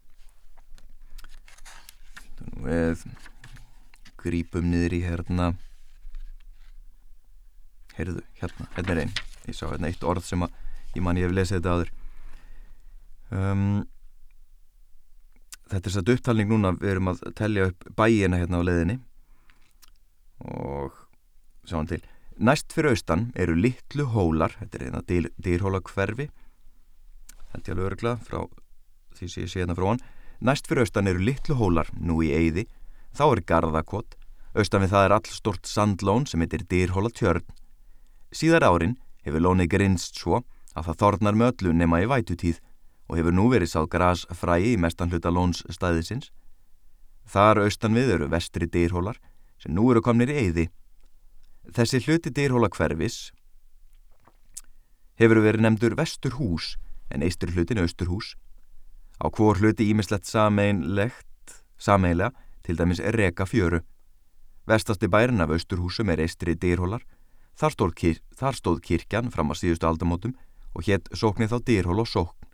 við 2.64 3.04
grípum 4.20 4.68
niður 4.70 4.96
í 4.96 5.00
hérna 5.04 5.52
heyrðu, 7.96 8.24
hérna, 8.40 8.68
hérna 8.76 8.94
er 8.94 9.02
einn 9.04 9.14
ég 9.48 9.56
sá 9.56 9.66
hérna 9.68 9.90
eitt 9.90 10.04
orð 10.04 10.26
sem 10.26 10.44
að 10.44 10.56
ég 10.96 11.04
man 11.04 11.20
ég 11.20 11.28
hef 11.28 11.36
lesið 11.36 11.60
þetta 11.60 11.74
aður 11.76 11.92
um, 13.36 13.82
þetta 15.70 15.90
er 15.90 15.96
satt 15.96 16.12
upptalning 16.14 16.50
núna 16.50 16.74
við 16.76 16.94
erum 16.94 17.12
að 17.12 17.22
tellja 17.38 17.70
upp 17.70 17.88
bæina 17.96 18.40
hérna 18.40 18.60
á 18.60 18.68
leðinni 18.68 18.98
og 20.40 20.96
sjáum 21.68 21.88
til. 21.90 22.02
Næst 22.40 22.72
fyrir 22.72 22.94
austan 22.94 23.28
eru 23.36 23.54
litlu 23.54 24.06
hólar 24.14 24.54
þetta 24.56 24.78
er 24.78 24.84
hérna 24.86 25.02
dyr, 25.04 25.28
dýrhóla 25.36 25.82
hverfi 25.84 26.30
þetta 27.52 27.66
er 27.66 27.74
alveg 27.74 27.90
örgla 27.90 28.16
frá 28.24 28.40
því 29.18 29.28
sem 29.28 29.44
ég 29.44 29.52
sé 29.52 29.60
hérna 29.60 29.76
frá 29.76 29.90
hann 29.90 30.04
næst 30.40 30.70
fyrir 30.70 30.86
austan 30.86 31.10
eru 31.10 31.20
litlu 31.20 31.58
hólar 31.58 31.90
nú 32.00 32.22
í 32.24 32.32
eyði. 32.32 32.66
Þá 33.12 33.24
er 33.28 33.44
garðakott 33.44 34.16
austan 34.54 34.84
við 34.84 34.94
það 34.94 35.06
er 35.06 35.16
all 35.18 35.32
stort 35.34 35.66
sandlón 35.66 36.26
sem 36.30 36.40
heitir 36.40 36.64
dýrhóla 36.64 37.12
tjörn 37.12 37.44
Síðar 38.30 38.62
árin 38.62 38.92
hefur 39.26 39.42
lónið 39.42 39.72
grinst 39.72 40.18
svo 40.20 40.44
að 40.78 40.84
það 40.86 40.98
þornar 41.02 41.38
með 41.38 41.48
öllu 41.50 41.72
nema 41.74 41.98
í 41.98 42.06
vætutíð 42.10 42.60
og 43.10 43.16
hefur 43.18 43.34
nú 43.34 43.48
verið 43.50 43.72
sáð 43.72 43.88
gras 43.90 44.22
fræi 44.38 44.68
í 44.70 44.76
mestan 44.78 45.10
hluta 45.10 45.32
lóns 45.34 45.64
stæðisins. 45.66 46.28
Þar 47.26 47.64
austan 47.64 47.98
við 47.98 48.14
eru 48.14 48.28
vestri 48.30 48.68
dýrhólar 48.70 49.18
sem 49.60 49.74
nú 49.76 49.90
eru 49.92 50.02
komnir 50.02 50.32
í 50.32 50.38
eyði. 50.42 50.66
Þessi 51.76 52.00
hluti 52.06 52.32
dýrhóla 52.34 52.70
hverfis 52.72 53.30
hefur 55.20 55.42
verið 55.44 55.66
nefndur 55.66 55.96
vestur 55.98 56.38
hús 56.40 56.74
en 57.12 57.22
eistur 57.22 57.52
hlutin 57.54 57.82
austur 57.82 58.08
hús. 58.08 58.34
Á 59.20 59.28
hvor 59.28 59.60
hluti 59.60 59.90
ímislegt 59.92 60.26
sameinlegt, 60.26 61.60
sameinlega, 61.76 62.32
til 62.64 62.76
dæmis 62.76 63.00
er 63.00 63.16
reka 63.16 63.44
fjöru. 63.44 63.82
Vestasti 64.66 65.08
bærin 65.08 65.40
af 65.44 65.52
austurhúsum 65.52 66.08
er 66.12 66.22
eistri 66.24 66.56
dýrhólar 66.56 67.04
Þar 67.60 67.92
kyr, 67.92 68.20
þar 68.32 68.56
stóð 68.56 68.78
kirkjan 68.80 69.30
fram 69.30 69.50
að 69.52 69.58
síðustu 69.60 69.84
aldamótum 69.84 70.32
og 70.72 70.86
hétt 70.86 71.10
sóknið 71.12 71.52
þá 71.52 71.58
dýrhól 71.68 72.00
og 72.00 72.08
sókn. 72.08 72.46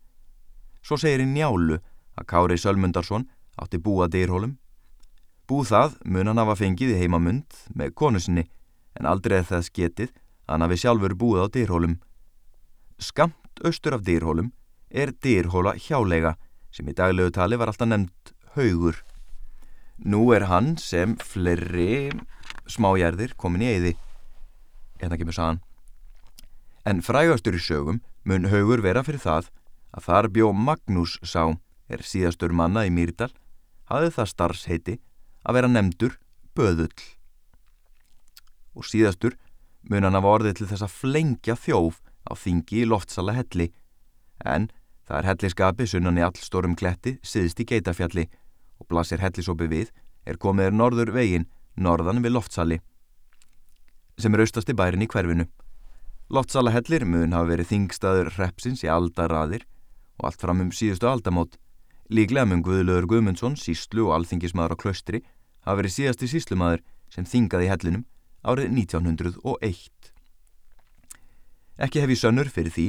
Svo 0.83 0.99
segir 0.99 1.23
í 1.23 1.27
njálu 1.31 1.79
að 2.19 2.27
Kári 2.27 2.57
Sölmundarsson 2.59 3.29
átti 3.55 3.79
búa 3.79 4.09
dýrhólum. 4.11 4.57
Búð 5.47 5.69
það 5.71 5.97
mun 6.11 6.27
hann 6.27 6.41
hafa 6.43 6.57
fengið 6.59 6.95
í 6.97 7.01
heimamund 7.03 7.59
með 7.79 7.93
konu 7.95 8.19
sinni 8.23 8.49
en 8.99 9.07
aldrei 9.07 9.39
er 9.39 9.47
þess 9.47 9.71
getið 9.71 10.11
hann 10.51 10.65
hafi 10.65 10.79
sjálfur 10.83 11.15
búið 11.19 11.45
á 11.45 11.47
dýrhólum. 11.55 11.99
Skamt 12.99 13.63
austur 13.63 13.95
af 13.95 14.03
dýrhólum 14.07 14.51
er 14.91 15.13
dýrhóla 15.13 15.77
hjálega 15.79 16.35
sem 16.75 16.89
í 16.91 16.97
daglegu 16.97 17.31
tali 17.35 17.59
var 17.61 17.71
alltaf 17.71 17.89
nefnd 17.89 18.35
haugur. 18.57 18.99
Nú 20.03 20.33
er 20.35 20.49
hann 20.51 20.75
sem 20.83 21.15
fleiri 21.23 22.11
smájærðir 22.67 23.37
komin 23.39 23.63
í 23.63 23.71
eyði 23.71 23.95
hérna 25.01 25.19
kemur 25.21 25.37
sagan. 25.37 25.63
En 26.87 27.03
frægastur 27.07 27.57
í 27.57 27.63
sögum 27.63 28.03
mun 28.27 28.51
haugur 28.51 28.83
vera 28.83 29.05
fyrir 29.07 29.23
það 29.23 29.51
að 29.97 30.07
þar 30.11 30.29
bjó 30.35 30.53
Magnús 30.53 31.17
sá, 31.23 31.55
er 31.89 32.03
síðastur 32.03 32.53
manna 32.53 32.85
í 32.87 32.91
Mýrdal, 32.91 33.31
hafði 33.87 34.11
það 34.17 34.33
starfsheiti 34.33 34.97
að 35.47 35.59
vera 35.59 35.71
nefndur 35.71 36.17
Böðull. 36.57 37.03
Og 38.77 38.85
síðastur 38.85 39.37
mun 39.89 40.07
hann 40.07 40.19
af 40.19 40.27
orðið 40.27 40.61
til 40.61 40.69
þess 40.71 40.87
að 40.87 40.97
flengja 41.01 41.57
þjóf 41.57 42.01
á 42.27 42.33
þingi 42.35 42.83
í 42.83 42.89
loftsala 42.89 43.37
helli, 43.37 43.71
en 44.43 44.71
það 45.07 45.19
er 45.19 45.29
helliskapi 45.31 45.87
sunnan 45.87 46.19
í 46.19 46.25
allstórum 46.27 46.75
kletti 46.79 47.17
siðst 47.23 47.61
í 47.63 47.69
geitafjalli 47.69 48.27
og 48.81 48.89
blasir 48.91 49.23
hellisopi 49.23 49.69
við 49.71 49.93
er 50.27 50.41
komiður 50.43 50.75
norður 50.75 51.13
vegin 51.15 51.47
norðan 51.77 52.25
við 52.25 52.35
loftsali 52.35 52.81
sem 54.19 54.35
er 54.35 54.43
austasti 54.43 54.75
bærin 54.77 55.05
í 55.05 55.09
hverfinu. 55.13 55.47
Lottsalahellir 56.33 57.05
mun 57.07 57.37
hafa 57.37 57.51
verið 57.53 57.71
þingstaður 57.71 58.33
repsins 58.35 58.83
í 58.83 58.91
aldaraðir 58.91 59.67
og 60.17 60.31
allt 60.31 60.43
fram 60.43 60.63
um 60.65 60.73
síðustu 60.75 61.07
aldamót. 61.11 61.59
Líklega 62.09 62.49
mun 62.49 62.63
Guðlöður 62.65 63.07
Guðmundsson, 63.11 63.59
síslu 63.61 64.09
og 64.09 64.17
alþingismæður 64.17 64.75
á 64.75 64.81
klaustri, 64.81 65.21
hafa 65.67 65.81
verið 65.81 65.97
síðasti 65.97 66.31
síslumadur 66.31 66.85
sem 67.13 67.27
þingaði 67.27 67.71
hellinum 67.73 68.07
árið 68.47 68.71
1901. 68.79 70.13
Ekki 71.83 72.01
hef 72.01 72.15
ég 72.15 72.21
sönnur 72.21 72.49
fyrir 72.53 72.73
því 72.73 72.87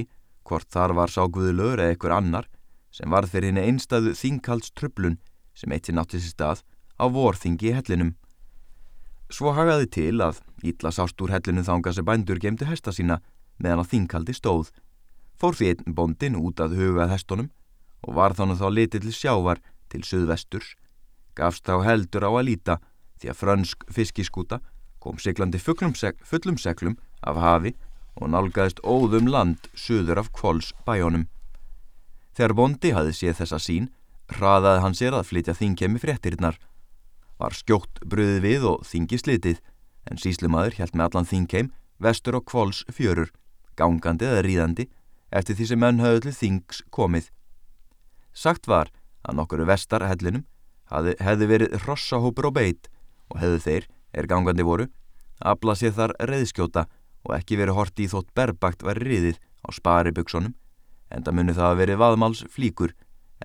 hvort 0.48 0.70
þar 0.72 0.94
var 0.96 1.12
sá 1.12 1.26
Guðlöður 1.26 1.82
eða 1.84 1.96
einhver 1.96 2.16
annar 2.16 2.48
sem 2.94 3.12
varð 3.12 3.34
fyrir 3.34 3.52
henni 3.52 3.66
einstæðu 3.68 4.14
þingkaldströflun 4.16 5.18
sem 5.58 5.74
eitt 5.74 5.90
sér 5.90 5.98
náttið 5.98 6.24
sér 6.24 6.34
stað 6.36 6.64
á 7.02 7.06
vorþingi 7.12 7.72
í 7.72 7.76
hellinum. 7.76 8.14
Svo 9.28 9.52
hagaði 9.58 9.90
til 9.92 10.22
að 10.24 10.40
Ítla 10.64 10.94
sást 10.96 11.20
úr 11.22 11.34
hellinu 11.36 11.66
þanga 11.68 11.92
sem 11.94 12.06
bændur 12.08 12.40
gemdi 12.40 12.66
hesta 12.70 12.94
sína 12.96 13.20
meðan 13.60 13.84
á 13.84 13.90
þingkaldi 13.92 14.34
stóð. 14.38 14.72
Fór 15.38 15.58
því 15.58 15.74
einn 15.74 15.96
bondin 15.98 16.40
út 16.40 16.62
að 16.64 16.78
hugað 16.80 17.12
hestunum 17.14 17.52
og 18.08 18.16
var 18.18 18.34
þannig 18.38 18.62
þá 18.62 18.68
litið 18.72 19.06
til 19.06 19.14
sjávar 19.14 19.62
til 19.92 20.02
söðvesturs. 20.08 20.76
Gafst 21.38 21.68
þá 21.70 21.86
heldur 21.86 22.26
á 22.26 22.32
að 22.34 22.48
líta 22.50 22.80
því 23.22 23.32
að 23.32 23.40
frönsk 23.42 23.86
fiskiskúta 23.94 24.60
kom 25.00 25.20
siglandi 25.22 25.60
sek 25.62 26.18
fullum 26.26 26.58
seglum 26.58 26.98
af 27.22 27.38
hafi 27.38 27.76
og 28.18 28.30
nálgæðist 28.34 28.82
óðum 28.82 29.30
land 29.30 29.70
söður 29.78 30.20
af 30.24 30.32
kvols 30.34 30.74
bæjónum. 30.86 31.28
Þegar 32.34 32.54
bondi 32.54 32.92
hafi 32.92 33.14
séð 33.14 33.38
þessa 33.42 33.60
sín 33.62 33.90
hraðaði 34.34 34.82
hann 34.84 34.98
sér 34.98 35.14
að 35.14 35.30
flytja 35.30 35.54
þingkemi 35.54 36.02
fréttirinnar. 36.02 36.58
Var 37.38 37.54
skjótt 37.54 38.02
bröðið 38.02 38.42
við 38.44 38.66
og 38.66 38.86
þingi 38.86 39.20
slitið, 39.22 39.62
en 40.10 40.18
síslumadur 40.18 40.78
held 40.80 40.96
með 40.96 41.06
allan 41.08 41.30
þingkeim 41.30 41.72
vestur 42.02 42.38
og 42.38 42.46
kvols 42.50 42.84
fjörur, 42.94 43.32
gangandi 43.78 44.26
eða 44.26 44.44
ríðandi, 44.46 44.88
eftir 45.32 45.58
því 45.58 45.70
sem 45.70 45.82
menn 45.82 46.02
höfðu 46.02 46.28
til 46.28 46.36
þings 46.42 46.84
komið. 46.94 47.30
Sagt 48.34 48.68
var 48.70 48.92
að 49.26 49.40
nokkuru 49.40 49.66
vestar 49.68 50.06
hellinum 50.06 50.46
hefði 50.92 51.50
verið 51.50 51.76
hrossahópur 51.84 52.50
og 52.50 52.56
beit 52.58 52.90
og 53.32 53.42
hefðu 53.42 53.60
þeir, 53.66 53.88
er 54.14 54.30
gangandi 54.30 54.66
voru, 54.66 54.88
aflað 55.44 55.82
sér 55.82 55.96
þar 55.98 56.16
reyðskjóta 56.30 56.88
og 57.28 57.36
ekki 57.36 57.60
verið 57.60 57.78
horti 57.78 58.06
í 58.06 58.12
þótt 58.12 58.32
berbakt 58.38 58.86
var 58.88 59.00
riðið 59.04 59.38
á 59.38 59.70
spariböksunum, 59.76 60.56
en 61.12 61.24
það 61.24 61.38
muni 61.38 61.56
það 61.56 61.70
að 61.72 61.80
verið 61.82 62.02
vaðmáls 62.02 62.44
flíkur, 62.52 62.94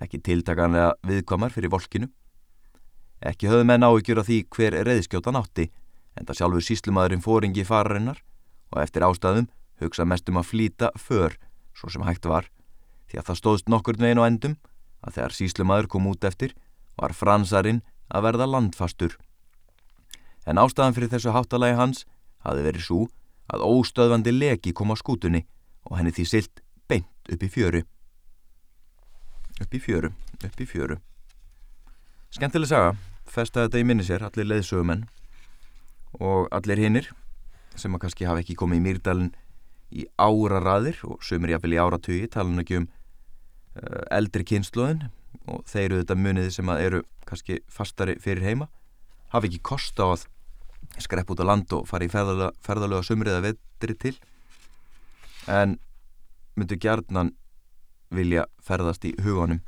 ekki 0.01 0.23
tiltakanlega 0.23 0.95
viðkomar 1.07 1.53
fyrir 1.53 1.73
volkinu. 1.73 2.09
Ekki 3.23 3.51
höfðu 3.51 3.67
menn 3.69 3.87
áhyggjur 3.87 4.23
af 4.23 4.29
því 4.29 4.39
hver 4.55 4.79
reyðskjótan 4.87 5.39
átti, 5.39 5.69
en 6.19 6.27
það 6.29 6.39
sjálfur 6.39 6.67
síslumadurinn 6.67 7.25
fóringi 7.25 7.65
fararinnar 7.67 8.23
og 8.73 8.81
eftir 8.83 9.05
ástæðum 9.07 9.49
hugsa 9.83 10.07
mest 10.07 10.29
um 10.31 10.41
að 10.41 10.51
flýta 10.51 10.91
för, 10.99 11.37
svo 11.75 11.91
sem 11.91 12.05
hægt 12.07 12.27
var, 12.29 12.49
því 13.11 13.21
að 13.21 13.29
það 13.31 13.41
stóðst 13.41 13.71
nokkur 13.73 13.99
veginn 14.01 14.21
á 14.23 14.29
endum 14.29 14.59
að 15.03 15.19
þegar 15.19 15.37
síslumadur 15.37 15.91
kom 15.91 16.09
út 16.11 16.25
eftir 16.29 16.55
var 17.03 17.15
fransarinn 17.17 17.83
að 18.13 18.29
verða 18.29 18.49
landfastur. 18.49 19.17
En 20.47 20.59
ástæðan 20.59 20.97
fyrir 20.97 21.13
þessu 21.13 21.35
háttalagi 21.35 21.79
hans 21.79 22.05
hafi 22.47 22.65
verið 22.67 22.87
svo 22.87 23.07
að 23.53 23.65
óstöðvandi 23.67 24.35
leki 24.35 24.75
kom 24.77 24.95
á 24.95 24.97
skútunni 24.99 25.45
og 25.87 25.99
henni 25.99 26.15
því 26.15 26.27
silt 26.29 26.63
beint 26.91 27.33
upp 27.33 27.43
í 27.43 27.51
fjöru. 27.51 27.83
Upp 29.63 29.75
í 29.75 29.81
fjöru, 29.83 30.13
upp 30.43 30.61
í 30.61 30.67
fjöru. 30.67 30.99
Skemmtileg 32.33 32.71
saga, 32.71 32.95
festa 33.29 33.67
þetta 33.67 33.83
í 33.83 33.87
minni 33.87 34.07
sér, 34.07 34.25
allir 34.25 34.49
leðsögumenn 34.49 35.05
og 36.21 36.49
allir 36.55 36.81
hinnir 36.81 37.11
sem 37.77 37.93
að 37.95 38.05
kannski 38.05 38.29
hafa 38.29 38.43
ekki 38.43 38.57
komið 38.59 38.81
í 38.81 38.85
mýrdalinn 38.87 39.33
í 39.93 40.07
áraraðir 40.21 40.99
og 41.09 41.23
sömur 41.25 41.53
jáfnvel 41.53 41.77
í 41.77 41.81
áratugi, 41.81 42.29
talan 42.33 42.61
ekki 42.63 42.81
um 42.81 42.87
uh, 42.89 44.03
eldri 44.13 44.45
kynsluðin 44.49 45.07
og 45.47 45.65
þeir 45.69 45.87
eru 45.89 46.03
þetta 46.03 46.19
muniði 46.19 46.53
sem 46.55 46.71
að 46.73 46.85
eru 46.87 47.03
kannski 47.29 47.59
fastari 47.71 48.17
fyrir 48.21 48.45
heima. 48.47 48.69
Hafa 49.33 49.49
ekki 49.49 49.63
kost 49.65 50.01
á 50.03 50.07
að 50.13 50.27
skrepp 51.01 51.31
út 51.33 51.41
á 51.41 51.47
land 51.49 51.73
og 51.73 51.87
fara 51.89 52.07
í 52.07 52.13
ferðalega, 52.13 52.53
ferðalega 52.65 53.07
sömur 53.07 53.31
eða 53.33 53.45
vetri 53.49 53.97
til. 53.97 54.15
En 55.49 55.79
myndu 56.59 56.77
gjarnan 56.77 57.33
vilja 58.13 58.47
ferðast 58.63 59.07
í 59.09 59.15
hugunum 59.25 59.63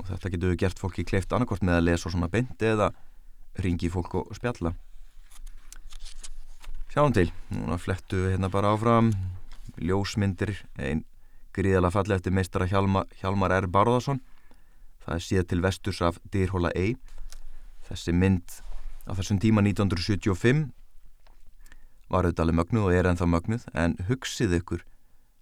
og 0.00 0.08
þetta 0.08 0.32
getur 0.32 0.56
gert 0.58 0.80
fólki 0.80 1.04
kleift 1.06 1.32
annarkort 1.32 1.62
með 1.62 1.78
að 1.78 1.86
lesa 1.86 2.10
svona 2.10 2.30
beint 2.32 2.62
eða 2.64 2.90
ringi 3.60 3.90
fólk 3.92 4.16
og 4.22 4.32
spjalla. 4.36 4.72
Sjáum 6.90 7.14
til, 7.14 7.28
núna 7.54 7.78
flettu 7.78 8.24
við 8.24 8.34
hérna 8.34 8.50
bara 8.50 8.72
áfram. 8.74 9.12
Ljósmyndir, 9.78 10.56
einn 10.82 11.04
gríðala 11.54 11.92
falli 11.94 12.16
eftir 12.16 12.34
meistara 12.34 12.66
Hjalmar, 12.66 13.06
Hjalmar 13.20 13.54
R. 13.54 13.68
Barðarsson 13.70 14.18
það 15.10 15.16
er 15.16 15.24
síðan 15.26 15.48
til 15.50 15.62
vesturs 15.64 16.00
af 16.06 16.18
Dýrhóla 16.30 16.70
E 16.78 16.92
þessi 17.88 18.14
mynd 18.14 18.60
á 19.10 19.12
þessum 19.18 19.40
tíma 19.42 19.64
1975 19.66 20.68
var 22.10 22.26
auðvitað 22.26 22.44
alveg 22.44 22.58
mögnuð 22.60 22.86
og 22.86 22.94
er 22.94 23.08
ennþá 23.10 23.26
mögnuð 23.26 23.64
en 23.74 23.96
hugsið 24.06 24.54
ykkur 24.60 24.84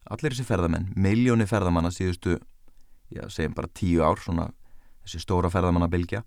allir 0.09 0.33
þessi 0.33 0.47
ferðamenn, 0.49 0.89
miljóni 0.97 1.45
ferðamanna 1.49 1.93
síðustu, 1.93 2.39
já 3.13 3.27
segjum 3.29 3.57
bara 3.57 3.69
tíu 3.77 4.01
ár 4.01 4.17
svona 4.23 4.49
þessi 5.05 5.21
stóra 5.21 5.53
ferðamannabilgja 5.53 6.23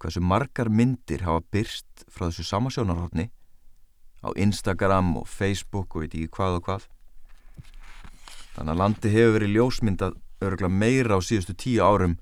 hversu 0.00 0.20
margar 0.20 0.68
myndir 0.68 1.24
hafa 1.24 1.40
byrst 1.54 2.04
frá 2.12 2.26
þessu 2.28 2.44
samasjónarhóttni 2.50 3.30
á 4.20 4.28
Instagram 4.36 5.16
og 5.22 5.28
Facebook 5.28 5.96
og 5.96 6.04
veit 6.04 6.16
ekki 6.16 6.32
hvað 6.36 6.58
og 6.58 6.68
hvað. 6.68 6.84
Þannig 8.54 8.72
að 8.74 8.80
landi 8.80 9.12
hefur 9.12 9.34
verið 9.38 9.56
ljósmyndað 9.56 10.20
öruglega 10.44 10.80
meira 10.84 11.16
á 11.16 11.20
síðustu 11.24 11.56
tíu 11.56 11.80
árum 11.84 12.18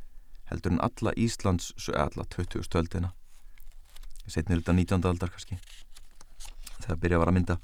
heldur 0.53 0.77
en 0.77 0.83
alla 0.85 1.13
Íslands 1.17 1.73
alla 1.89 2.25
20. 2.37 2.63
stöldina 2.67 3.13
setnir 4.29 4.61
þetta 4.61 4.77
19. 4.77 5.09
aldar 5.11 5.33
kannski 5.33 5.59
þegar 6.83 7.01
byrja 7.03 7.19
að 7.19 7.23
vara 7.23 7.33
að 7.33 7.39
mynda 7.39 7.57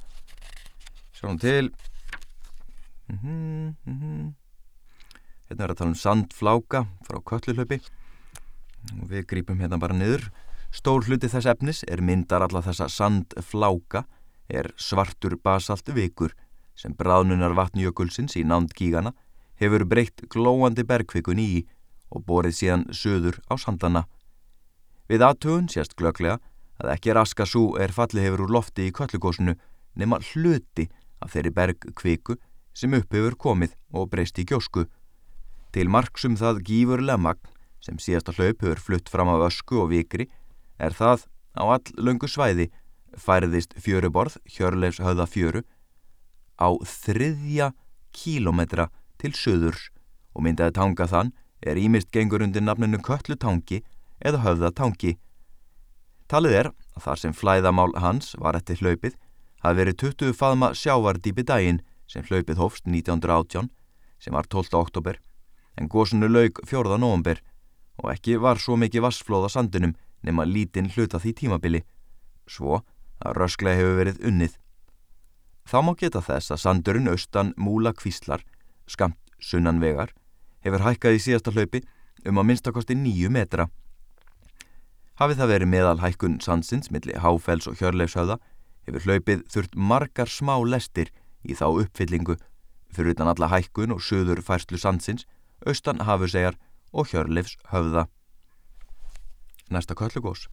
sjáum 1.18 1.38
til 1.42 1.70
mm 3.08 3.18
-hmm, 3.22 3.74
mm 3.84 3.96
-hmm. 4.00 4.34
hérna 5.48 5.64
er 5.64 5.70
að 5.70 5.78
tala 5.78 5.90
um 5.90 5.94
sandfláka 5.94 6.86
frá 7.06 7.18
köllulöpi 7.30 7.80
og 9.00 9.08
við 9.10 9.26
grípum 9.26 9.60
hérna 9.60 9.78
bara 9.78 9.94
niður 9.94 10.30
stór 10.70 11.04
hluti 11.04 11.28
þess 11.28 11.46
efnis 11.46 11.84
er 11.88 12.00
myndar 12.00 12.42
alla 12.42 12.62
þessa 12.62 12.88
sandfláka 12.88 14.04
er 14.48 14.72
svartur 14.76 15.36
basalt 15.36 15.88
vikur 15.88 16.34
sem 16.74 16.94
bráðnunar 16.94 17.54
vatnjökulsins 17.54 18.36
í 18.36 18.44
nánd 18.44 18.72
gígana 18.74 19.12
hefur 19.56 19.84
breytt 19.84 20.28
glóandi 20.30 20.84
bergkvikun 20.84 21.38
í 21.38 21.66
og 22.10 22.24
borið 22.28 22.56
síðan 22.60 22.86
söður 22.94 23.40
á 23.48 23.54
sandana. 23.60 24.04
Við 25.08 25.24
aðtögun 25.24 25.68
sést 25.72 25.96
glöglega 25.96 26.38
að 26.78 26.92
ekki 26.94 27.14
raska 27.16 27.46
svo 27.48 27.76
er 27.80 27.92
falli 27.92 28.22
hefur 28.24 28.46
úr 28.46 28.54
lofti 28.58 28.88
í 28.88 28.94
köllugósinu 28.94 29.56
nema 29.98 30.20
hluti 30.32 30.88
af 31.22 31.34
þeirri 31.34 31.54
bergkviku 31.56 32.36
sem 32.76 32.94
upp 32.94 33.14
hefur 33.14 33.36
komið 33.36 33.74
og 33.92 34.10
breyst 34.12 34.38
í 34.38 34.46
gjósku. 34.46 34.86
Til 35.74 35.88
marksum 35.90 36.36
það 36.38 36.62
gífurlega 36.68 37.18
magn 37.20 37.56
sem 37.84 37.98
síðasta 38.02 38.34
hlaup 38.36 38.62
hefur 38.62 38.84
flutt 38.84 39.10
fram 39.10 39.30
af 39.32 39.48
ösku 39.48 39.82
og 39.82 39.90
vikri 39.92 40.28
er 40.78 40.94
það 40.94 41.26
á 41.58 41.64
all 41.66 41.98
löngu 41.98 42.30
svæði 42.30 42.68
færiðist 43.18 43.74
fjöruborð 43.82 44.38
Hjörleifs 44.46 45.00
höfða 45.02 45.26
fjöru 45.26 45.64
á 46.58 46.68
þriðja 46.84 47.72
kílometra 48.14 48.88
til 49.18 49.32
söðurs 49.34 49.88
og 50.34 50.44
myndaði 50.46 50.76
tanga 50.78 51.08
þann 51.10 51.32
er 51.60 51.78
ímist 51.78 52.10
gengur 52.12 52.42
undir 52.42 52.62
nafninu 52.62 53.00
Köllutangi 53.02 53.82
eða 54.20 54.42
höfðatangi. 54.44 55.16
Talið 56.28 56.56
er 56.60 56.70
að 56.96 57.04
þar 57.06 57.22
sem 57.22 57.34
flæðamál 57.34 57.92
hans 57.98 58.34
var 58.38 58.58
eftir 58.58 58.80
hlaupið 58.82 59.16
hafi 59.64 59.80
verið 59.80 60.00
20 60.04 60.36
faðma 60.38 60.72
sjávardýpi 60.76 61.44
daginn 61.46 61.80
sem 62.06 62.24
hlaupið 62.24 62.60
hófst 62.60 62.86
1918 62.86 63.70
sem 64.18 64.34
var 64.34 64.46
12. 64.46 64.74
oktober 64.78 65.18
en 65.78 65.88
gósunu 65.88 66.28
laug 66.28 66.60
4. 66.66 66.98
november 66.98 67.40
og 67.98 68.12
ekki 68.12 68.38
var 68.42 68.60
svo 68.62 68.76
mikið 68.78 69.04
vassflóð 69.06 69.48
á 69.48 69.50
sandunum 69.56 69.96
nema 70.22 70.46
lítinn 70.46 70.90
hluta 70.94 71.18
því 71.22 71.34
tímabili. 71.40 71.82
Svo 72.46 72.82
að 73.18 73.38
rösklega 73.38 73.78
hefur 73.78 73.98
verið 73.98 74.22
unnið. 74.30 74.54
Þá 75.68 75.78
má 75.84 75.92
geta 75.98 76.22
þess 76.24 76.54
að 76.54 76.62
sandurinn 76.62 77.10
austan 77.12 77.52
múla 77.60 77.92
kvíslar, 77.92 78.42
skamt 78.88 79.18
sunnan 79.38 79.82
vegar, 79.82 80.14
hefur 80.68 80.86
hækkað 80.86 81.16
í 81.16 81.22
síðasta 81.24 81.54
hlaupi 81.54 81.82
um 82.28 82.40
að 82.40 82.48
minnstakosti 82.50 82.96
nýju 82.98 83.30
metra. 83.32 83.68
Hafið 85.18 85.40
það 85.40 85.52
verið 85.52 85.72
meðal 85.72 85.98
hækkun 86.02 86.38
sandsins 86.44 86.92
millir 86.94 87.18
Háfells 87.24 87.66
og 87.70 87.80
Hjörleifshauða 87.80 88.38
hefur 88.86 89.06
hlaupið 89.06 89.42
þurft 89.50 89.74
margar 89.74 90.30
smá 90.30 90.54
lestir 90.62 91.10
í 91.42 91.56
þá 91.58 91.66
uppfyllingu 91.70 92.38
fyrir 92.94 93.16
utan 93.16 93.30
alla 93.30 93.50
hækkun 93.50 93.92
og 93.96 94.04
söður 94.04 94.40
færslu 94.44 94.78
sandsins, 94.80 95.26
austan 95.66 96.04
Hafusegjar 96.06 96.56
og 96.92 97.10
Hjörleifshauða. 97.10 98.06
Næsta 99.70 99.94
köllugós. 99.98 100.46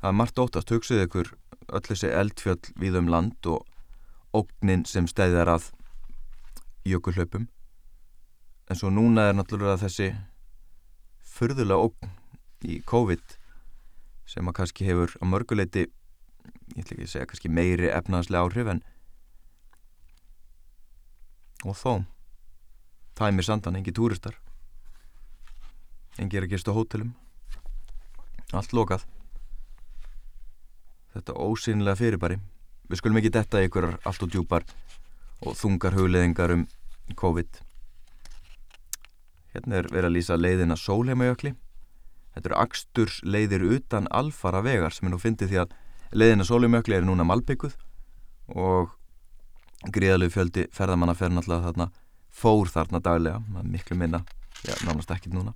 Það 0.00 0.08
er 0.08 0.18
margt 0.18 0.38
óttast, 0.40 0.70
hugsið 0.72 1.04
ykkur 1.06 1.34
öll 1.72 1.84
þessi 1.86 2.10
eldfjöll 2.10 2.72
við 2.80 2.98
um 3.02 3.10
land 3.12 3.50
og 3.50 3.66
ógnin 4.34 4.86
sem 4.88 5.06
stæðar 5.10 5.50
að 5.58 5.68
jökulhlaupum 6.88 7.50
en 8.72 8.78
svo 8.80 8.88
núna 8.88 9.28
er 9.28 9.36
náttúrulega 9.36 9.82
þessi 9.84 10.08
förðulega 11.34 11.88
ógn 11.88 12.12
í 12.64 12.78
COVID 12.88 13.36
sem 14.32 14.48
að 14.48 14.56
kannski 14.60 14.88
hefur 14.88 15.12
á 15.20 15.24
mörguleiti 15.28 15.84
ég 15.84 16.80
ætla 16.80 16.96
ekki 16.96 17.06
að 17.06 17.12
segja 17.14 17.28
kannski 17.28 17.52
meiri 17.52 17.92
efnaðslega 17.92 18.48
áhrif 18.48 18.72
en 18.72 18.84
og 21.68 21.76
þó 21.78 21.92
tæmir 23.18 23.46
sandan, 23.46 23.76
engi 23.76 23.92
túristar 23.92 24.38
engi 26.18 26.40
er 26.40 26.48
að 26.48 26.56
gerst 26.56 26.72
á 26.72 26.76
hótelum 26.76 27.12
allt 28.56 28.72
lokað 28.76 29.04
þetta 31.12 31.36
ósynlega 31.36 31.98
fyrirbæri. 31.98 32.38
Við 32.88 33.00
skulum 33.00 33.20
ekki 33.20 33.32
detta 33.34 33.60
ykkur 33.64 33.88
allt 33.94 34.24
og 34.24 34.32
djúpar 34.32 34.64
og 35.42 35.56
þungar 35.58 35.96
hugleðingar 35.96 36.54
um 36.54 36.66
COVID. 37.18 37.60
Hérna 39.52 39.80
er 39.80 39.88
verið 39.92 40.08
að 40.08 40.16
lýsa 40.16 40.38
leiðina 40.40 40.76
sólheimajökli. 40.80 41.54
Þetta 42.32 42.48
eru 42.48 42.58
axturs 42.62 43.20
leiðir 43.24 43.66
utan 43.76 44.08
alfara 44.10 44.62
vegar 44.64 44.94
sem 44.96 45.08
er 45.08 45.14
nú 45.14 45.20
fyndið 45.20 45.52
því 45.52 45.60
að 45.62 45.74
leiðina 46.16 46.46
sólheimajökli 46.48 46.96
er 46.96 47.08
núna 47.08 47.26
malbygguð 47.28 47.76
og 48.56 48.94
gríðalegu 49.92 50.32
fjöldi 50.32 50.66
ferðamanna 50.72 51.16
fer 51.18 51.32
náttúrulega 51.32 51.68
þarna 51.68 51.88
fór 52.32 52.70
þarna 52.72 53.00
daglega, 53.04 53.42
miklu 53.62 53.96
minna, 53.98 54.22
já, 54.64 54.72
nánast 54.86 55.10
ekkit 55.12 55.34
núna. 55.36 55.52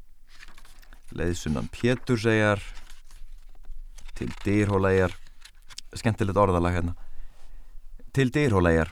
leiðsunnan 1.17 1.69
Pétursegjar 1.73 2.61
til 4.19 4.29
dýrhólæjar 4.45 5.15
skemmtilegt 5.95 6.41
orðalag 6.41 6.75
hérna 6.75 6.95
til 8.17 8.31
dýrhólæjar 8.35 8.91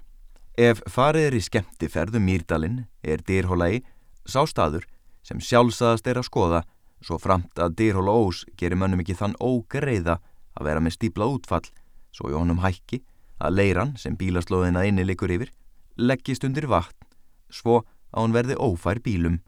ef 0.60 0.82
farið 0.86 1.28
er 1.28 1.36
í 1.36 1.42
skemmti 1.42 1.88
ferðum 1.90 2.26
Mýrdalinn 2.28 2.84
er 3.02 3.24
dýrhólægi 3.26 3.82
sá 4.28 4.44
staður 4.46 4.86
sem 5.24 5.40
sjálfsagast 5.40 6.06
er 6.10 6.20
að 6.20 6.28
skoða 6.28 6.60
svo 7.04 7.18
framt 7.20 7.58
að 7.60 7.76
dýrhóla 7.80 8.12
ós 8.12 8.44
gerir 8.60 8.80
mönnum 8.80 9.02
ekki 9.04 9.16
þann 9.18 9.38
ógreiða 9.40 10.18
að 10.54 10.68
vera 10.68 10.84
með 10.84 10.96
stípla 10.98 11.28
útfall 11.32 11.66
svo 12.14 12.30
í 12.30 12.36
honum 12.36 12.62
hækki 12.62 13.02
að 13.42 13.58
leiran 13.58 13.96
sem 14.00 14.16
bílaslóðina 14.16 14.84
inni 14.88 15.06
likur 15.08 15.32
yfir 15.34 15.50
leggist 15.96 16.44
undir 16.46 16.68
vatn 16.70 17.10
svo 17.50 17.82
að 18.14 18.22
hún 18.22 18.36
verði 18.36 18.60
ófær 18.60 19.02
bílum 19.02 19.40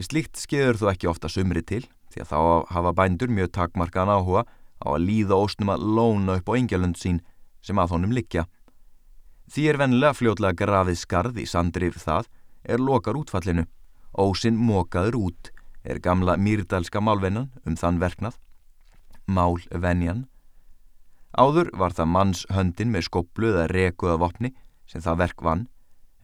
Slíkt 0.00 0.38
skeður 0.40 0.78
þú 0.80 0.86
ekki 0.94 1.08
ofta 1.10 1.28
sumri 1.28 1.60
til 1.66 1.82
því 2.10 2.22
að 2.22 2.30
þá 2.30 2.38
hafa 2.72 2.92
bændur 2.96 3.32
mjög 3.36 3.50
takmarkaðan 3.52 4.14
áhuga 4.14 4.46
á 4.80 4.86
að 4.94 5.04
líða 5.04 5.36
ósnum 5.36 5.72
að 5.74 5.84
lóna 5.96 6.38
upp 6.40 6.48
á 6.48 6.56
engjölund 6.56 6.96
sín 6.96 7.18
sem 7.60 7.78
að 7.78 7.92
honum 7.94 8.14
likja. 8.16 8.46
Því 9.52 9.66
er 9.68 9.80
vennilega 9.82 10.16
fljótlega 10.16 10.56
grafið 10.56 10.98
skarð 11.02 11.40
í 11.42 11.44
sandrif 11.44 11.98
það 12.00 12.30
er 12.64 12.80
lokar 12.80 13.18
útfallinu. 13.20 13.66
Ósinn 14.16 14.58
mókaður 14.58 15.18
út 15.20 15.50
er 15.84 16.00
gamla 16.02 16.36
mýrdalska 16.36 17.00
málvennan 17.00 17.50
um 17.64 17.76
þann 17.76 18.00
verknað. 18.02 18.38
Málvenjan. 19.26 20.26
Áður 21.38 21.70
var 21.78 21.94
það 21.94 22.10
manns 22.14 22.46
höndin 22.50 22.90
með 22.90 23.06
skoplu 23.06 23.52
eða 23.52 23.68
rekuða 23.70 24.18
vopni 24.18 24.54
sem 24.90 25.02
það 25.02 25.22
verk 25.22 25.44
vann 25.46 25.68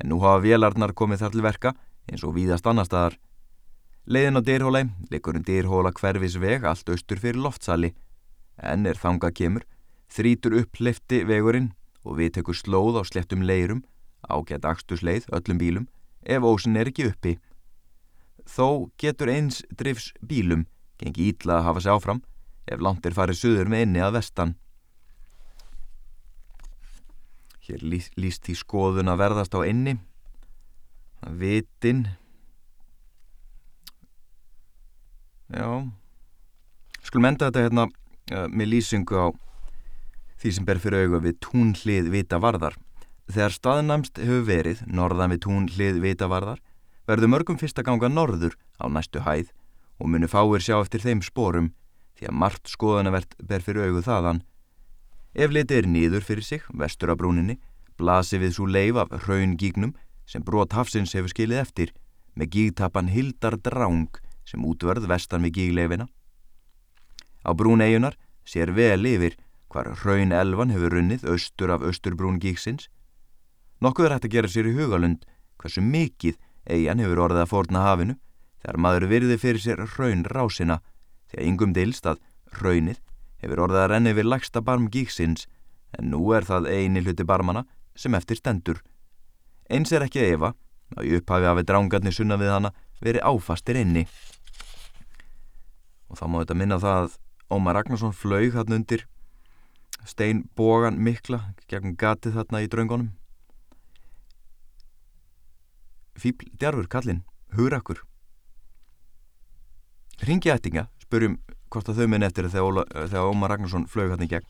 en 0.03 0.11
nú 0.11 0.19
hafa 0.21 0.43
vélarnar 0.45 0.93
komið 0.97 1.23
þar 1.23 1.35
til 1.35 1.45
verka 1.45 1.73
eins 2.11 2.25
og 2.27 2.35
víðast 2.37 2.67
annar 2.67 2.89
staðar. 2.89 3.17
Leiðin 4.07 4.39
á 4.39 4.43
dyrhóla, 4.47 4.85
likur 5.11 5.39
um 5.39 5.43
dyrhóla 5.43 5.91
hverfis 5.97 6.37
veg 6.39 6.67
allt 6.69 6.89
austur 6.93 7.19
fyrir 7.19 7.41
loftsali, 7.43 7.91
en 8.63 8.87
er 8.87 8.99
þanga 9.01 9.33
kemur, 9.35 9.65
þrítur 10.07 10.61
upp 10.61 10.79
lefti 10.79 11.25
vegurinn 11.27 11.73
og 12.07 12.21
við 12.21 12.37
tekur 12.37 12.55
slóð 12.55 13.01
á 13.01 13.03
slettum 13.03 13.43
leirum, 13.43 13.83
ágætt 14.31 14.69
axtusleið 14.69 15.27
öllum 15.35 15.59
bílum, 15.59 15.89
ef 16.23 16.47
ósin 16.47 16.79
er 16.79 16.93
ekki 16.93 17.09
uppi. 17.11 17.35
Þó 18.47 18.91
getur 19.01 19.33
eins 19.33 19.63
drifs 19.75 20.13
bílum, 20.23 20.67
gengi 21.01 21.31
ítla 21.33 21.59
að 21.61 21.67
hafa 21.69 21.83
sig 21.85 21.93
áfram, 21.97 22.23
ef 22.67 22.83
langt 22.83 23.07
er 23.07 23.17
farið 23.17 23.41
söður 23.41 23.73
með 23.73 23.87
inni 23.87 24.05
að 24.05 24.19
vestan. 24.21 24.55
Hér 27.67 27.83
líst 27.83 28.47
því 28.47 28.55
skoðun 28.55 29.11
að 29.11 29.21
verðast 29.25 29.57
á 29.59 29.61
inni, 29.67 29.97
vitin, 31.27 32.07
Já, 35.47 35.67
skulum 37.07 37.29
enda 37.29 37.47
þetta 37.47 37.63
hérna 37.69 37.85
uh, 37.87 38.47
með 38.51 38.73
lýsingu 38.73 39.15
á 39.15 39.27
því 40.43 40.53
sem 40.57 40.65
ber 40.67 40.81
fyrir 40.83 41.07
auga 41.07 41.21
við 41.23 41.37
túnhlið 41.45 42.09
vita 42.11 42.41
varðar. 42.43 42.75
Þegar 43.31 43.55
staðnæmst 43.55 44.19
hefur 44.23 44.43
verið, 44.47 44.83
norðan 44.91 45.35
við 45.35 45.45
túnhlið 45.47 46.01
vita 46.03 46.27
varðar, 46.31 46.59
verður 47.07 47.33
mörgum 47.33 47.59
fyrst 47.61 47.79
að 47.79 47.89
ganga 47.91 48.11
norður 48.11 48.57
á 48.83 48.91
næstu 48.91 49.23
hæð 49.23 49.53
og 50.01 50.11
munu 50.11 50.29
fáir 50.29 50.63
sjá 50.63 50.77
eftir 50.81 51.05
þeim 51.05 51.23
spórum 51.25 51.73
því 52.19 52.29
að 52.31 52.39
margt 52.43 52.73
skoðanavert 52.73 53.37
ber 53.43 53.65
fyrir 53.65 53.89
augu 53.89 54.03
þaðan. 54.05 54.43
Ef 55.37 55.53
litið 55.53 55.79
er 55.79 55.89
nýður 55.93 56.25
fyrir 56.25 56.45
sig, 56.45 56.63
vestur 56.73 57.13
af 57.13 57.21
brúninni, 57.21 57.59
blasi 57.97 58.41
við 58.41 58.57
svo 58.57 58.67
leif 58.67 58.97
af 59.01 59.13
hraun 59.27 59.57
gígnum 59.61 59.95
sem 60.27 60.45
brot 60.45 60.73
hafsins 60.73 61.15
hefur 61.17 61.33
skilið 61.33 61.63
eftir 61.63 61.93
með 62.37 62.53
gígtapan 62.55 63.11
Hildar 63.13 63.57
Dráng 63.61 64.21
sem 64.49 64.65
útvörð 64.65 65.09
vestan 65.09 65.45
við 65.47 65.61
gígleifina. 65.61 66.09
Á 67.47 67.51
brún 67.55 67.85
eigunar 67.85 68.17
sér 68.49 68.73
vel 68.75 69.07
yfir 69.07 69.37
hvar 69.73 69.93
hraun 70.03 70.33
elvan 70.33 70.73
hefur 70.75 70.97
runnið 70.97 71.27
austur 71.31 71.73
af 71.75 71.85
austurbrún 71.85 72.41
gígsins. 72.43 72.89
Nokkuð 73.81 74.09
er 74.09 74.17
hægt 74.17 74.29
að 74.29 74.35
gera 74.37 74.51
sér 74.51 74.71
í 74.71 74.77
hugalund 74.77 75.27
hversu 75.61 75.83
mikið 75.85 76.39
eigan 76.67 77.03
hefur 77.03 77.23
orðið 77.27 77.43
að 77.45 77.53
forna 77.53 77.85
hafinu 77.87 78.17
þegar 78.63 78.81
maður 78.83 79.09
virði 79.13 79.39
fyrir 79.41 79.63
sér 79.63 79.83
hraun 79.95 80.25
rásina 80.27 80.81
því 81.31 81.41
að 81.41 81.49
yngum 81.51 81.75
deilst 81.77 82.07
að 82.11 82.23
hraunið 82.59 83.01
hefur 83.43 83.63
orðið 83.67 83.83
að 83.83 83.91
renni 83.93 84.15
við 84.17 84.31
lagsta 84.31 84.63
barm 84.65 84.89
gígsins 84.93 85.47
en 85.97 86.11
nú 86.13 86.23
er 86.37 86.47
það 86.47 86.71
eini 86.73 87.03
hluti 87.05 87.25
barmana 87.25 87.65
sem 87.97 88.15
eftir 88.15 88.39
stendur. 88.41 88.83
Eins 89.71 89.93
er 89.93 90.05
ekki 90.07 90.25
efa 90.27 90.53
að 90.97 91.09
í 91.09 91.17
upphafi 91.19 91.49
hafi 91.49 91.67
drángarnir 91.67 92.15
sunna 92.15 92.39
við 92.41 92.53
hana 92.55 92.73
verið 93.03 93.27
áfastir 93.27 93.79
inni 93.81 94.07
og 96.07 96.19
þá 96.19 96.27
má 96.31 96.41
þetta 96.41 96.59
minna 96.59 96.79
það 96.83 97.05
að 97.05 97.17
Ómar 97.57 97.77
Ragnarsson 97.79 98.15
flög 98.15 98.55
þarna 98.55 98.81
undir 98.81 99.05
stein 100.07 100.45
bógan 100.59 100.99
mikla 101.03 101.41
gegn 101.71 101.97
gatið 101.99 102.39
þarna 102.39 102.63
í 102.63 102.71
draungunum 102.71 103.11
Fýbl 106.17 106.53
djarfur 106.57 106.89
kallinn, 106.89 107.25
hugrakkur 107.57 108.03
Ringi 110.25 110.49
ættinga 110.49 110.87
spurjum 111.03 111.37
hvort 111.69 111.91
að 111.91 112.01
þau 112.01 112.09
minn 112.09 112.25
eftir 112.25 112.49
þegar, 112.49 112.87
þegar 113.11 113.29
Ómar 113.29 113.53
Ragnarsson 113.53 113.85
flög 113.91 114.15
þarna 114.15 114.25
í 114.25 114.31
gegn. 114.31 114.49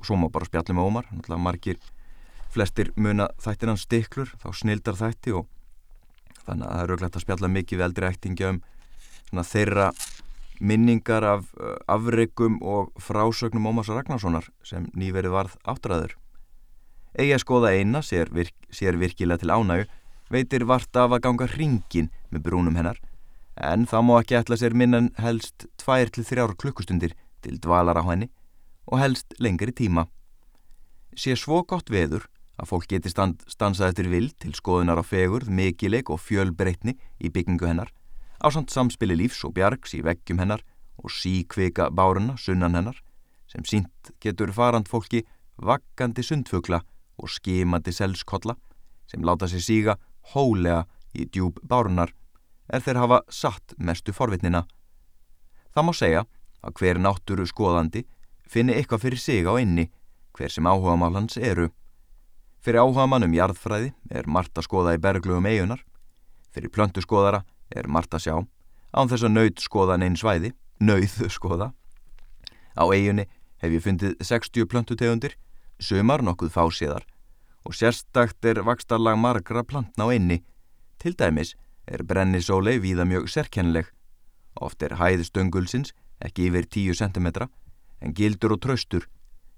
Og 0.00 0.06
svo 0.08 0.16
má 0.16 0.30
bara 0.32 0.48
spjallum 0.48 0.78
með 0.78 0.88
Ómar. 0.88 1.08
Náttúrulega 1.12 1.44
margir 1.44 1.80
flestir 2.54 2.92
muna 2.96 3.28
þættir 3.42 3.72
hans 3.72 3.84
stiklur 3.84 4.32
þá 4.40 4.48
snildar 4.56 4.96
þætti 4.96 5.34
og 5.36 5.50
þannig 6.46 6.64
að 6.64 6.72
það 6.72 6.82
er 6.82 6.92
auðvitað 6.94 7.18
að 7.18 7.24
spjalla 7.26 7.52
mikið 7.52 7.78
við 7.78 7.86
eldri 7.88 8.08
ættinga 8.08 8.52
um 8.54 9.42
þeirra 9.50 9.88
minningar 10.56 11.26
af 11.28 11.48
uh, 11.60 11.74
afreikum 11.92 12.56
og 12.64 12.94
frásögnum 13.02 13.68
Ómars 13.68 13.90
Ragnarssonar 13.92 14.48
sem 14.64 14.86
nýverið 14.96 15.34
varð 15.34 15.58
áttræður. 15.68 16.16
Egi 17.16 17.34
að 17.36 17.42
skoða 17.42 17.74
eina 17.76 18.00
sér, 18.04 18.30
virk, 18.32 18.56
sér 18.72 18.96
virkilega 19.00 19.42
til 19.42 19.52
ánægu 19.52 19.84
veitir 20.32 20.66
vart 20.66 20.96
af 20.96 21.12
að 21.14 21.22
ganga 21.26 21.48
hringin 21.50 22.10
með 22.30 22.46
brúnum 22.48 22.76
hennar 22.78 22.98
en 23.56 23.86
það 23.88 24.04
má 24.04 24.14
ekki 24.20 24.36
ætla 24.36 24.58
sér 24.60 24.76
minnan 24.76 25.10
helst 25.20 25.66
2-3 25.80 26.56
klukkustundir 26.60 27.14
til 27.42 27.60
dvalar 27.62 28.00
á 28.00 28.04
henni 28.04 28.28
og 28.86 29.00
helst 29.00 29.34
lengri 29.42 29.72
tíma. 29.72 30.06
Sé 31.16 31.34
svo 31.36 31.62
gott 31.64 31.90
veður 31.90 32.26
að 32.56 32.70
fólk 32.70 32.88
geti 32.90 33.10
stand, 33.12 33.40
stansað 33.48 33.92
eftir 33.92 34.10
vild 34.12 34.34
til 34.40 34.52
skoðunar 34.56 35.00
á 35.00 35.04
fegurð, 35.04 35.48
mikileg 35.48 36.10
og 36.12 36.20
fjölbreytni 36.20 36.96
í 37.20 37.32
byggingu 37.32 37.68
hennar 37.68 37.92
á 38.40 38.46
samt 38.52 38.72
samspili 38.72 39.16
lífs 39.16 39.44
og 39.48 39.56
bjargs 39.56 39.96
í 39.96 40.02
veggjum 40.04 40.40
hennar 40.42 40.62
og 41.00 41.12
síkvika 41.12 41.88
báruna 41.92 42.36
sunnan 42.40 42.76
hennar 42.76 43.00
sem 43.48 43.64
sínt 43.64 44.12
getur 44.20 44.52
farand 44.52 44.88
fólki 44.88 45.24
vakkandi 45.56 46.24
sundfugla 46.24 46.82
og 47.16 47.32
skimandi 47.32 47.92
selskolla 47.92 48.56
sem 49.08 49.24
láta 49.24 49.48
sig 49.48 49.64
síga 49.64 49.96
hólega 50.34 50.84
í 51.14 51.26
djúb 51.30 51.60
bárunar 51.62 52.12
er 52.72 52.82
þeir 52.82 53.00
hafa 53.00 53.20
satt 53.30 53.74
mestu 53.78 54.12
forvitnina. 54.12 54.64
Það 55.74 55.86
má 55.86 55.92
segja 55.94 56.24
að 56.66 56.80
hver 56.80 57.00
náttúru 57.00 57.46
skoðandi 57.46 58.04
finni 58.50 58.74
eitthvað 58.74 59.06
fyrir 59.06 59.22
sig 59.22 59.46
á 59.46 59.54
inni 59.60 59.88
hver 60.36 60.52
sem 60.52 60.66
áhuga 60.66 60.96
mál 60.98 61.14
hans 61.16 61.36
eru. 61.36 61.70
Fyrir 62.60 62.82
áhuga 62.82 63.06
mann 63.06 63.26
um 63.26 63.34
jarðfræði 63.36 63.92
er 64.10 64.26
margt 64.26 64.58
að 64.58 64.66
skoða 64.66 64.96
í 64.96 65.00
berglugum 65.02 65.46
eigunar, 65.46 65.82
fyrir 66.52 66.72
plöntu 66.74 67.04
skoðara 67.04 67.44
er 67.70 67.88
margt 67.88 68.14
að 68.14 68.26
sjá, 68.26 68.36
án 68.92 69.10
þess 69.10 69.26
að 69.26 69.34
nöyð 69.36 69.62
skoða 69.62 69.98
neins 70.00 70.22
svæði, 70.22 70.52
nöyð 70.80 71.18
skoða. 71.32 71.72
Á 72.76 72.84
eiginni 72.92 73.28
hef 73.62 73.72
ég 73.72 73.84
fundið 73.84 74.16
60 74.20 74.68
plöntutegundir, 74.68 75.36
sömar 75.80 76.24
nokkuð 76.24 76.52
fásiðar 76.52 77.06
og 77.66 77.74
sérstakt 77.74 78.46
er 78.46 78.62
vakstarlag 78.62 79.18
margra 79.18 79.64
plantna 79.66 80.06
á 80.06 80.14
einni. 80.14 80.44
Til 81.02 81.16
dæmis 81.18 81.56
er 81.86 82.06
brennisólei 82.06 82.78
víða 82.78 83.04
mjög 83.04 83.26
sérkennileg. 83.26 83.90
Oft 84.54 84.82
er 84.82 84.96
hæð 85.00 85.26
stöngulsins 85.26 85.92
ekki 86.22 86.48
yfir 86.48 86.66
10 86.70 86.94
cm 86.94 87.26
en 88.00 88.14
gildur 88.14 88.54
og 88.56 88.62
tröstur, 88.62 89.06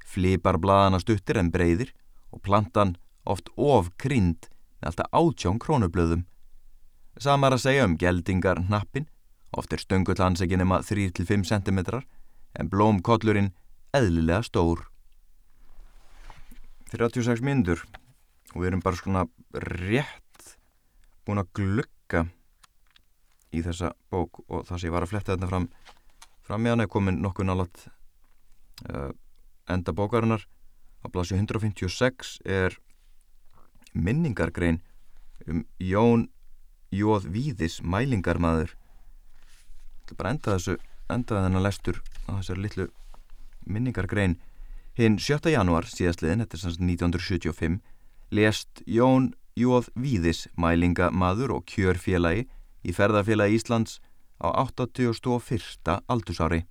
flipar 0.05 0.59
blaðana 0.63 1.01
stuttir 1.03 1.39
en 1.39 1.51
breyðir 1.53 1.93
og 2.33 2.43
plantan 2.43 2.97
oft 3.27 3.51
of 3.57 3.91
krynd 3.99 4.49
með 4.81 4.93
alltaf 4.93 5.13
átjón 5.13 5.61
krónublöðum. 5.63 6.25
Samar 7.19 7.57
að 7.57 7.65
segja 7.67 7.87
um 7.89 7.97
geldingar 7.99 8.63
hnappin, 8.69 9.09
oft 9.53 9.73
er 9.75 9.83
stöngull 9.83 10.21
hans 10.23 10.41
ekki 10.45 10.59
nema 10.61 10.81
3-5 10.87 11.45
cm 11.51 11.81
en 12.55 12.71
blómkollurinn 12.71 13.53
eðlilega 13.93 14.45
stór. 14.47 14.87
36 16.93 17.45
myndur 17.45 17.83
og 18.55 18.63
við 18.63 18.71
erum 18.71 18.83
bara 18.85 18.97
svona 18.97 19.27
rétt 19.53 20.57
búin 21.27 21.43
að 21.43 21.53
glukka 21.59 22.25
í 23.53 23.63
þessa 23.65 23.93
bók 24.13 24.43
og 24.49 24.65
það 24.69 24.75
sem 24.79 24.89
ég 24.89 24.95
var 24.95 25.05
að 25.05 25.13
fletta 25.13 25.35
þetta 25.35 25.51
fram 25.51 25.69
fram 26.49 26.65
með 26.65 26.75
hann 26.75 26.85
er 26.85 26.93
komin 26.93 27.21
nokkuð 27.21 27.49
nálat 27.49 27.83
uh, 28.89 29.13
enda 29.69 29.93
bókarinnar. 29.93 30.47
Á 31.05 31.07
blasju 31.13 31.37
156 31.37 32.39
er 32.49 32.75
minningargrein 33.93 34.81
um 35.47 35.65
Jón 35.79 36.29
Jóð 36.91 37.29
Víðis 37.29 37.83
mælingarmaður. 37.85 38.73
Bara 40.17 40.33
enda 40.33 40.57
þessu 40.57 40.79
enda 41.13 41.43
þennan 41.45 41.65
lestur 41.65 42.01
á 42.27 42.41
þessari 42.41 42.65
litlu 42.65 42.89
minningargrein 43.69 44.39
hinn 44.99 45.19
7. 45.23 45.53
januar 45.53 45.87
síðastliðin, 45.87 46.43
þetta 46.43 46.57
er 46.57 46.63
sanns 46.65 46.79
1975 46.83 47.79
lest 48.35 48.83
Jón 48.87 49.31
Jóð 49.59 49.93
Víðis 49.95 50.47
mælinga 50.59 51.13
maður 51.15 51.55
og 51.59 51.69
kjörfélagi 51.71 52.49
í 52.83 52.95
ferðarfélagi 52.95 53.61
Íslands 53.61 54.01
á 54.43 54.51
81. 54.51 56.03
aldursári 56.11 56.65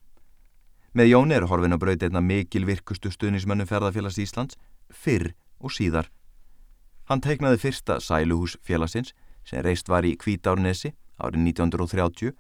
með 0.92 1.12
Jón 1.14 1.32
er 1.32 1.48
horfin 1.48 1.76
að 1.78 1.84
brauti 1.86 2.10
einna 2.10 2.24
mikil 2.24 2.68
virkustu 2.68 3.14
stuðnismönnum 3.16 3.70
ferðarfélags 3.70 4.20
Íslands 4.20 4.60
fyrr 4.92 5.32
og 5.64 5.72
síðar 5.72 6.12
Hann 7.08 7.24
teiknaði 7.24 7.62
fyrsta 7.64 8.02
sæluhús 8.04 8.58
félagsins 8.68 9.14
sem 9.48 9.64
reist 9.64 9.88
var 9.88 10.04
í 10.04 10.18
Kvítárnesi 10.20 10.92
árið 11.16 11.46
1930 11.54 12.34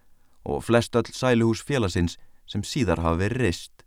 og 0.44 0.64
flest 0.68 1.00
öll 1.00 1.08
sæluhús 1.16 1.64
félagsins 1.64 2.18
sem 2.48 2.64
síðar 2.64 3.00
hafa 3.00 3.22
verið 3.24 3.46
reist. 3.46 3.87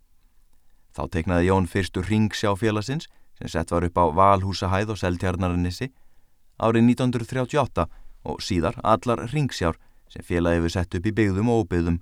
Þá 0.91 1.03
teiknaði 1.11 1.47
Jón 1.47 1.67
fyrstu 1.71 2.03
ringsjá 2.03 2.51
félagsins 2.59 3.07
sem 3.39 3.51
sett 3.51 3.71
var 3.71 3.85
upp 3.87 3.97
á 3.97 4.05
Valhúsahæð 4.17 4.93
og 4.93 4.99
Seltjarnarinnissi 4.99 5.91
árið 6.61 6.91
1938 6.91 7.87
og 8.27 8.43
síðar 8.43 8.77
allar 8.83 9.23
ringsjár 9.31 9.79
sem 10.11 10.25
félagi 10.25 10.61
við 10.65 10.75
sett 10.75 10.97
upp 10.97 11.07
í 11.07 11.15
byggðum 11.15 11.49
og 11.49 11.63
óbyggðum. 11.63 12.01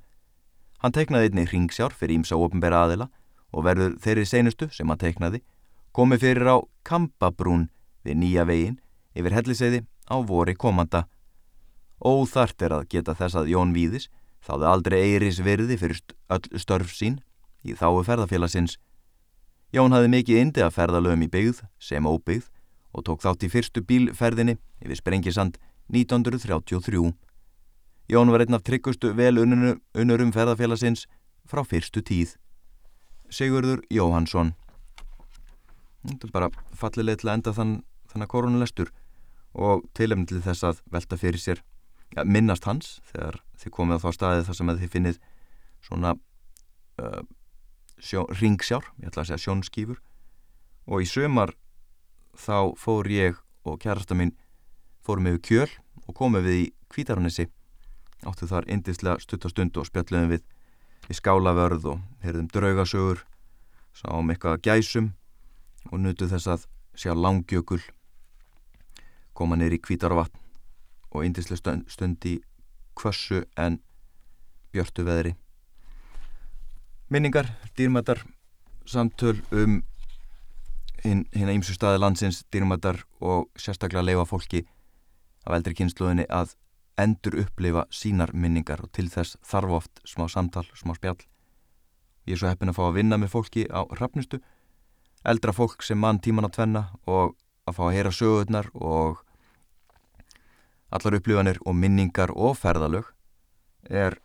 Hann 0.82 0.96
teiknaði 0.96 1.30
einni 1.30 1.46
ringsjár 1.48 1.94
fyrir 1.94 2.18
ímsa 2.18 2.40
ofinbæra 2.40 2.84
aðila 2.88 3.10
og 3.54 3.66
verður 3.66 3.96
þeirri 4.02 4.26
seinustu 4.26 4.70
sem 4.74 4.90
hann 4.90 5.00
teiknaði 5.00 5.44
komið 5.96 6.26
fyrir 6.26 6.50
á 6.50 6.58
Kampabrún 6.88 7.70
við 8.06 8.20
nýja 8.24 8.46
vegin 8.50 8.80
yfir 9.14 9.36
helliseiði 9.38 9.84
á 10.10 10.16
vori 10.26 10.56
komanda. 10.56 11.06
Óþart 12.00 12.62
er 12.66 12.76
að 12.78 12.88
geta 12.94 13.16
þess 13.18 13.38
að 13.38 13.52
Jón 13.54 13.74
Víðis 13.76 14.08
þáði 14.46 14.70
aldrei 14.72 15.00
eiris 15.04 15.42
virði 15.44 15.78
fyrir 15.78 16.00
öll 16.32 16.62
störf 16.62 16.94
sín 16.96 17.20
í 17.66 17.76
þáu 17.78 18.04
ferðarfélagsins. 18.08 18.78
Jón 19.76 19.94
hafði 19.94 20.12
mikið 20.16 20.42
indi 20.42 20.64
að 20.66 20.76
ferðalögum 20.78 21.26
í 21.26 21.32
byggð 21.32 21.64
sem 21.80 22.06
óbyggð 22.06 22.50
og 22.96 23.06
tók 23.06 23.22
þátt 23.22 23.46
í 23.46 23.52
fyrstu 23.54 23.84
bílferðinni 23.86 24.58
yfir 24.82 24.98
Sprengisand 24.98 25.60
1933. 25.94 27.14
Jón 28.10 28.34
var 28.34 28.46
einn 28.46 28.58
af 28.58 28.66
tryggustu 28.66 29.14
vel 29.14 29.38
unnurum 29.38 30.34
ferðarfélagsins 30.34 31.06
frá 31.46 31.62
fyrstu 31.66 32.02
tíð. 32.02 32.34
Sigurður 33.30 33.84
Jóhansson 33.94 34.56
Þetta 36.08 36.28
er 36.28 36.32
bara 36.32 36.50
fallileg 36.80 37.20
til 37.20 37.28
að 37.30 37.36
enda 37.38 37.54
þann, 37.56 37.74
þannig 38.12 38.32
koronalestur 38.32 38.92
og 39.60 39.84
tilefni 39.98 40.30
til 40.30 40.40
þess 40.46 40.66
að 40.68 40.80
velta 40.94 41.18
fyrir 41.20 41.42
sér 41.42 41.62
ja, 42.16 42.24
minnast 42.24 42.68
hans 42.70 43.00
þegar 43.12 43.42
þið 43.60 43.74
komið 43.76 44.00
á 44.00 44.04
þá 44.06 44.10
staði 44.16 44.46
þar 44.48 44.58
sem 44.60 44.72
þið 44.72 44.94
finnið 44.94 45.20
svona 45.84 46.14
uh, 46.16 47.22
ringsjár, 48.40 48.86
ég 49.00 49.10
ætla 49.12 49.24
að 49.24 49.32
segja 49.32 49.44
sjónskýfur 49.46 50.00
og 50.90 51.04
í 51.04 51.08
sömar 51.10 51.54
þá 52.40 52.74
fór 52.80 53.10
ég 53.12 53.40
og 53.68 53.80
kærasta 53.84 54.16
mín 54.18 54.34
fórum 55.06 55.28
við 55.30 55.42
kjöl 55.48 55.70
og 56.08 56.16
komum 56.16 56.44
við 56.46 56.62
í 56.64 56.66
kvítarunissi 56.90 57.50
áttu 58.28 58.48
þar 58.50 58.68
indislega 58.72 59.20
stuttastund 59.24 59.78
og 59.78 59.88
spjalluðum 59.88 60.34
við 60.34 60.46
í 61.10 61.18
skálavörð 61.18 61.88
og 61.94 62.02
heyrðum 62.24 62.50
draugasögur 62.54 63.24
sáum 63.96 64.32
eitthvað 64.32 64.62
gæsum 64.66 65.14
og 65.92 66.04
nutu 66.04 66.28
þess 66.30 66.50
að 66.52 66.68
sjá 67.00 67.14
langjökul 67.16 67.82
koma 69.34 69.56
neyri 69.60 69.80
í 69.80 69.84
kvítarvatn 69.84 70.40
og 71.12 71.26
indislega 71.26 71.80
stund 71.88 72.26
í 72.28 72.40
kvössu 73.00 73.46
en 73.58 73.80
björtu 74.74 75.06
veðri. 75.08 75.36
Minningar, 77.10 77.48
dýrmættar, 77.74 78.20
samtöl 78.86 79.40
um 79.52 79.80
hérna 81.02 81.56
ímsu 81.56 81.74
staði 81.74 81.98
landsins, 81.98 82.44
dýrmættar 82.54 83.00
og 83.18 83.48
sérstaklega 83.58 84.04
leifa 84.06 84.28
fólki 84.30 84.62
af 85.42 85.56
eldri 85.58 85.74
kynsluðinni 85.80 86.28
að 86.30 86.54
endur 87.02 87.40
upplifa 87.42 87.88
sínar 87.90 88.30
minningar 88.38 88.84
og 88.86 88.92
til 88.94 89.08
þess 89.10 89.40
þarf 89.42 89.74
oft 89.80 90.04
smá 90.06 90.28
samtal, 90.30 90.68
smá 90.78 90.94
spjall. 91.00 91.18
Ég 92.30 92.38
er 92.38 92.44
svo 92.44 92.52
heppin 92.52 92.70
að 92.70 92.78
fá 92.78 92.84
að 92.92 93.00
vinna 93.00 93.18
með 93.18 93.34
fólki 93.34 93.66
á 93.74 93.90
rafnustu, 93.90 94.38
eldra 95.26 95.56
fólk 95.58 95.82
sem 95.82 95.98
mann 95.98 96.22
tíman 96.22 96.46
að 96.46 96.60
tvenna 96.60 96.86
og 97.10 97.34
að 97.66 97.80
fá 97.80 97.84
að 97.88 97.94
heyra 97.98 98.14
sögurnar 98.14 98.70
og 98.78 99.26
allar 100.94 101.18
upplifanir 101.18 101.58
og 101.66 101.74
minningar 101.74 102.38
og 102.38 102.54
ferðalög 102.62 103.10
er 103.90 104.22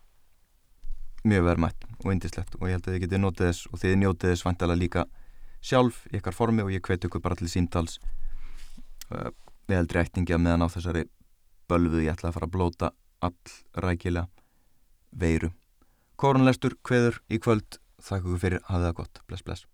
mjög 1.25 1.49
verðmætt 1.49 1.94
og 2.05 2.13
indislegt 2.13 2.55
og 2.59 2.67
ég 2.69 2.77
held 2.77 2.87
að 2.87 2.95
þið 2.95 3.03
getið 3.05 3.23
notið 3.23 3.49
þess 3.49 3.69
og 3.71 3.81
þið 3.81 3.97
njótið 4.01 4.33
þess 4.33 4.45
vantilega 4.45 4.81
líka 4.81 5.05
sjálf 5.65 6.03
í 6.11 6.19
ykkar 6.19 6.37
formi 6.37 6.65
og 6.65 6.71
ég 6.73 6.85
hveti 6.85 7.09
ykkur 7.09 7.23
bara 7.25 7.37
til 7.39 7.49
símtals 7.49 7.97
uh, 9.09 9.31
við 9.65 9.79
heldri 9.79 10.03
eittingi 10.03 10.35
að 10.35 10.43
meðan 10.45 10.67
á 10.69 10.73
þessari 10.75 11.05
bölfuð 11.69 12.05
ég 12.05 12.13
ætla 12.13 12.29
að 12.29 12.37
fara 12.37 12.49
að 12.49 12.55
blóta 12.55 12.91
all 13.25 13.53
rækilega 13.81 14.27
veiru. 15.15 15.51
Korunlestur, 16.19 16.75
hveður 16.85 17.21
í 17.31 17.39
kvöld, 17.41 17.79
þakku 18.03 18.37
fyrir, 18.39 18.61
hafið 18.69 18.89
það 18.89 18.99
gott, 18.99 19.23
bless 19.27 19.45
bless. 19.47 19.65